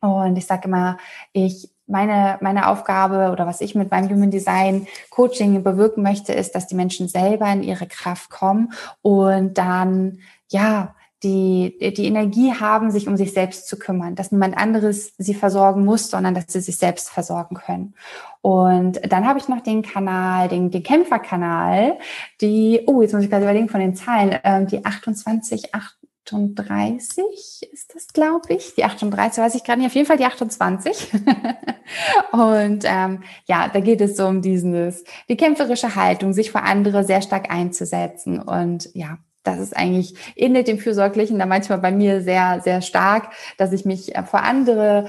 [0.00, 0.98] Und ich sage immer,
[1.32, 6.54] ich meine, meine Aufgabe oder was ich mit meinem Human Design Coaching bewirken möchte, ist,
[6.54, 8.72] dass die Menschen selber in ihre Kraft kommen
[9.02, 10.18] und dann,
[10.48, 15.34] ja, die, die Energie haben, sich um sich selbst zu kümmern, dass niemand anderes sie
[15.34, 17.94] versorgen muss, sondern dass sie sich selbst versorgen können.
[18.42, 21.98] Und dann habe ich noch den Kanal, den, den Kämpferkanal,
[22.40, 27.24] die, oh, jetzt muss ich gerade überlegen von den Zahlen, ähm, die 28, 8, 38
[27.72, 28.74] ist das, glaube ich.
[28.74, 29.88] Die 38, weiß ich gerade nicht.
[29.88, 31.12] Auf jeden Fall die 28.
[32.32, 37.04] und ähm, ja, da geht es so um dieses, die kämpferische Haltung, sich für andere
[37.04, 38.40] sehr stark einzusetzen.
[38.40, 43.32] Und ja, das ist eigentlich ähnelt dem Fürsorglichen da manchmal bei mir sehr, sehr stark,
[43.58, 45.08] dass ich mich äh, vor andere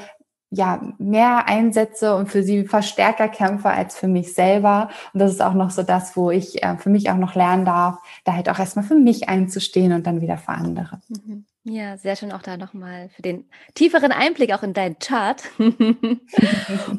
[0.50, 4.90] ja, mehr einsetze und für sie verstärker kämpfe als für mich selber.
[5.14, 7.66] Und das ist auch noch so das, wo ich äh, für mich auch noch lernen
[7.66, 11.02] darf, da halt auch erstmal für mich einzustehen und dann wieder für andere.
[11.10, 11.46] Mhm.
[11.70, 13.44] Ja, sehr schön auch da nochmal für den
[13.74, 15.44] tieferen Einblick auch in deinen Chart.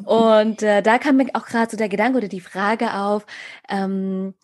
[0.05, 3.25] und äh, da kam mir auch gerade so der Gedanke oder die Frage auf,
[3.67, 4.35] ähm,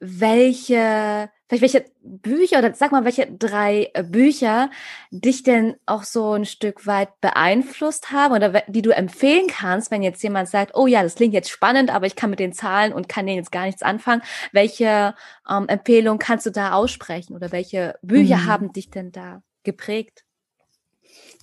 [0.00, 4.70] welche vielleicht welche Bücher oder sag mal, welche drei äh, Bücher
[5.10, 10.02] dich denn auch so ein Stück weit beeinflusst haben oder die du empfehlen kannst, wenn
[10.02, 12.92] jetzt jemand sagt, oh ja, das klingt jetzt spannend, aber ich kann mit den Zahlen
[12.92, 14.22] und kann denen jetzt gar nichts anfangen.
[14.52, 15.14] Welche
[15.48, 18.46] ähm, Empfehlung kannst du da aussprechen oder welche Bücher mhm.
[18.46, 20.24] haben dich denn da geprägt?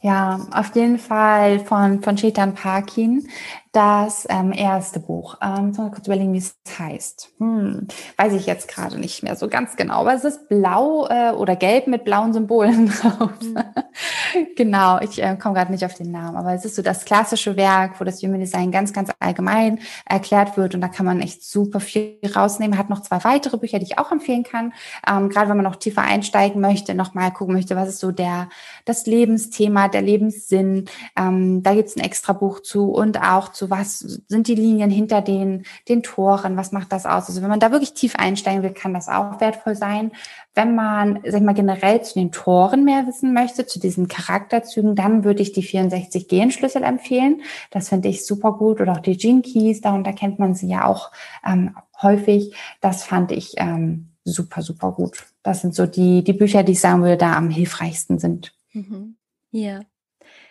[0.02, 3.28] Ja, auf jeden Fall von, von Chetan Parkin
[3.72, 5.38] das ähm, erste Buch.
[5.42, 7.34] Ähm, mal kurz überlegen, wie es heißt.
[7.38, 11.32] Hm, weiß ich jetzt gerade nicht mehr so ganz genau, aber es ist blau äh,
[11.32, 13.32] oder gelb mit blauen Symbolen drauf.
[13.42, 13.58] Mhm.
[14.56, 17.58] genau, ich äh, komme gerade nicht auf den Namen, aber es ist so das klassische
[17.58, 21.44] Werk, wo das Human Design ganz, ganz allgemein erklärt wird und da kann man echt
[21.44, 22.78] super viel rausnehmen.
[22.78, 24.74] Hat noch zwei weitere Bücher, die ich auch empfehlen kann.
[25.08, 28.50] Ähm, gerade wenn man noch tiefer einsteigen möchte, nochmal gucken möchte, was ist so der
[28.86, 30.86] das Lebensthema, der Lebenssinn.
[31.16, 34.90] Ähm, da gibt es ein extra Buch zu und auch zu was sind die Linien
[34.90, 37.28] hinter den, den Toren, was macht das aus?
[37.28, 40.12] Also wenn man da wirklich tief einsteigen will, kann das auch wertvoll sein.
[40.54, 44.96] Wenn man, sag ich mal, generell zu den Toren mehr wissen möchte, zu diesen Charakterzügen,
[44.96, 47.42] dann würde ich die 64 Genschlüssel empfehlen.
[47.72, 48.82] Das finde ich super gut.
[48.82, 51.12] Oder auch die Gene Keys, darunter kennt man sie ja auch
[51.46, 52.54] ähm, häufig.
[52.82, 55.26] Das fand ich ähm, super, super gut.
[55.44, 58.54] Das sind so die, die Bücher, die ich sagen würde, da am hilfreichsten sind.
[58.74, 59.16] Mhm.
[59.52, 59.82] Ja.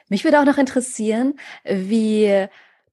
[0.08, 1.34] Mich würde auch noch interessieren,
[1.64, 2.46] wie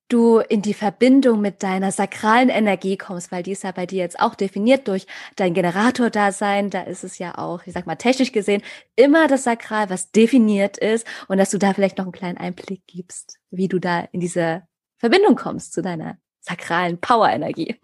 [0.07, 3.99] du in die Verbindung mit deiner sakralen Energie kommst, weil die ist ja bei dir
[3.99, 6.69] jetzt auch definiert durch dein Generator-Dasein.
[6.69, 8.61] Da ist es ja auch, ich sag mal technisch gesehen,
[8.95, 12.85] immer das Sakral, was definiert ist und dass du da vielleicht noch einen kleinen Einblick
[12.87, 14.63] gibst, wie du da in diese
[14.97, 17.75] Verbindung kommst zu deiner sakralen Power-Energie.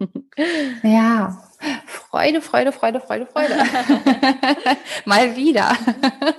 [0.82, 1.42] Ja,
[1.86, 3.54] Freude, Freude, Freude, Freude, Freude.
[5.04, 5.72] Mal wieder.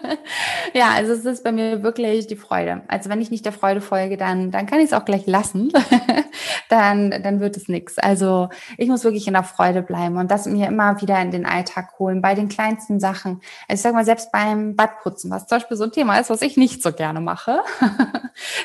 [0.74, 2.82] ja, also es ist bei mir wirklich die Freude.
[2.88, 5.72] Also wenn ich nicht der Freude folge, dann, dann kann ich es auch gleich lassen.
[6.70, 7.98] dann, dann wird es nichts.
[7.98, 11.46] Also ich muss wirklich in der Freude bleiben und das mir immer wieder in den
[11.46, 13.42] Alltag holen, bei den kleinsten Sachen.
[13.68, 16.42] Also ich sag mal, selbst beim Badputzen, was zum Beispiel so ein Thema ist, was
[16.42, 17.62] ich nicht so gerne mache,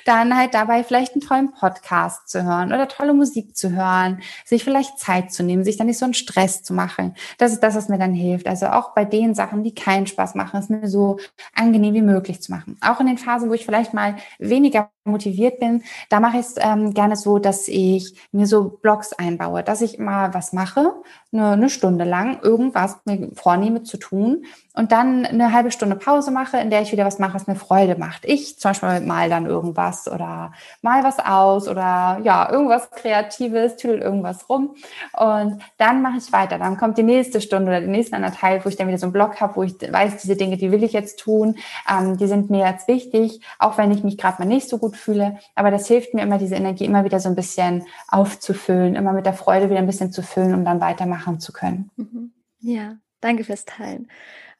[0.04, 4.64] dann halt dabei vielleicht einen tollen Podcast zu hören oder tolle Musik zu hören, sich
[4.64, 7.14] vielleicht Zeit zu nehmen, sich dann nicht so einen Stress zu machen.
[7.38, 8.46] Das ist das, was mir dann hilft.
[8.46, 11.18] Also auch bei den Sachen, die keinen Spaß machen, es mir so
[11.54, 12.76] angenehm wie möglich zu machen.
[12.80, 16.54] Auch in den Phasen, wo ich vielleicht mal weniger motiviert bin, da mache ich es
[16.58, 20.94] ähm, gerne so, dass ich mir so Blogs einbaue, dass ich mal was mache,
[21.32, 24.44] eine, eine Stunde lang irgendwas mir vornehme zu tun
[24.74, 27.56] und dann eine halbe Stunde Pause mache, in der ich wieder was mache, was mir
[27.56, 28.24] Freude macht.
[28.24, 30.52] Ich zum Beispiel mal dann irgendwas oder
[30.82, 34.76] mal was aus oder ja, irgendwas Kreatives, tüdel irgendwas rum
[35.18, 36.58] und dann mache ich weiter.
[36.58, 39.12] Dann kommt die nächste Stunde oder die nächste anderthalb, wo ich dann wieder so einen
[39.12, 41.56] Blog habe, wo ich weiß, diese Dinge, die will ich jetzt tun,
[41.90, 44.96] ähm, die sind mir jetzt wichtig, auch wenn ich mich gerade mal nicht so gut
[44.98, 45.38] fühle.
[45.54, 49.26] Aber das hilft mir immer, diese Energie immer wieder so ein bisschen aufzufüllen, immer mit
[49.26, 51.90] der Freude wieder ein bisschen zu füllen, um dann weitermachen zu können.
[51.96, 52.32] Mhm.
[52.60, 54.10] Ja, danke fürs Teilen.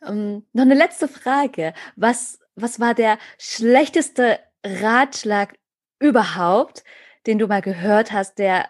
[0.06, 1.74] Ähm, noch eine letzte Frage.
[1.96, 5.58] Was, was war der schlechteste Ratschlag
[5.98, 6.84] überhaupt,
[7.26, 8.66] den du mal gehört hast, der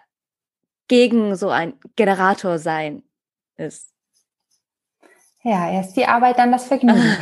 [0.87, 3.03] gegen so ein Generator sein
[3.57, 3.93] ist?
[5.43, 7.15] Ja, erst die Arbeit, dann das Vergnügen.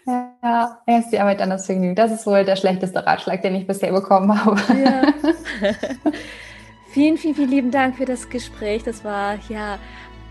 [0.07, 1.95] ja, erst die Arbeit, dann das Vergnügen.
[1.95, 4.59] Das ist wohl der schlechteste Ratschlag, den ich bisher bekommen habe.
[4.83, 5.13] Ja.
[6.91, 8.83] vielen, vielen, vielen lieben Dank für das Gespräch.
[8.83, 9.77] Das war ja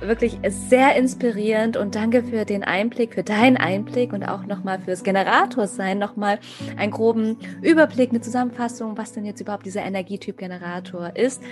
[0.00, 5.02] wirklich sehr inspirierend und danke für den Einblick, für deinen Einblick und auch nochmal fürs
[5.02, 6.38] Generatorsein, nochmal
[6.76, 11.42] einen groben Überblick, eine Zusammenfassung, was denn jetzt überhaupt dieser Energietyp Generator ist.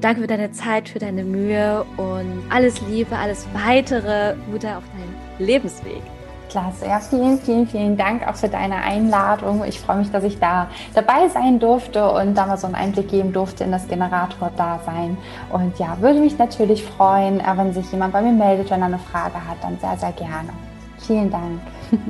[0.00, 5.46] Danke für deine Zeit, für deine Mühe und alles Liebe, alles weitere Gute auf deinem
[5.46, 6.02] Lebensweg.
[6.50, 6.86] Klasse.
[6.86, 9.64] Ja, vielen, vielen, vielen Dank auch für deine Einladung.
[9.64, 13.08] Ich freue mich, dass ich da dabei sein durfte und da mal so einen Einblick
[13.08, 15.16] geben durfte in das Generator-Dasein.
[15.50, 18.86] Und ja, würde mich natürlich freuen, äh, wenn sich jemand bei mir meldet, wenn er
[18.86, 20.50] eine Frage hat, dann sehr, sehr gerne.
[20.98, 21.60] Vielen Dank.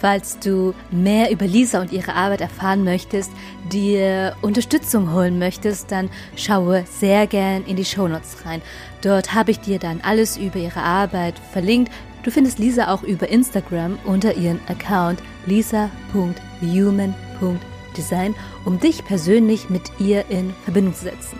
[0.00, 3.30] Falls du mehr über Lisa und ihre Arbeit erfahren möchtest,
[3.70, 8.62] dir Unterstützung holen möchtest, dann schaue sehr gern in die Shownotes rein.
[9.02, 11.92] Dort habe ich dir dann alles über ihre Arbeit verlinkt,
[12.22, 20.24] Du findest Lisa auch über Instagram unter ihren Account lisa.human.design, um dich persönlich mit ihr
[20.28, 21.38] in Verbindung zu setzen.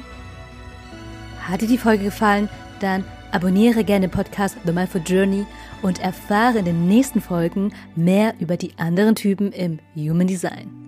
[1.42, 2.48] Hat dir die Folge gefallen?
[2.80, 5.46] Dann abonniere gerne den Podcast The Mindful Journey
[5.82, 10.79] und erfahre in den nächsten Folgen mehr über die anderen Typen im Human Design.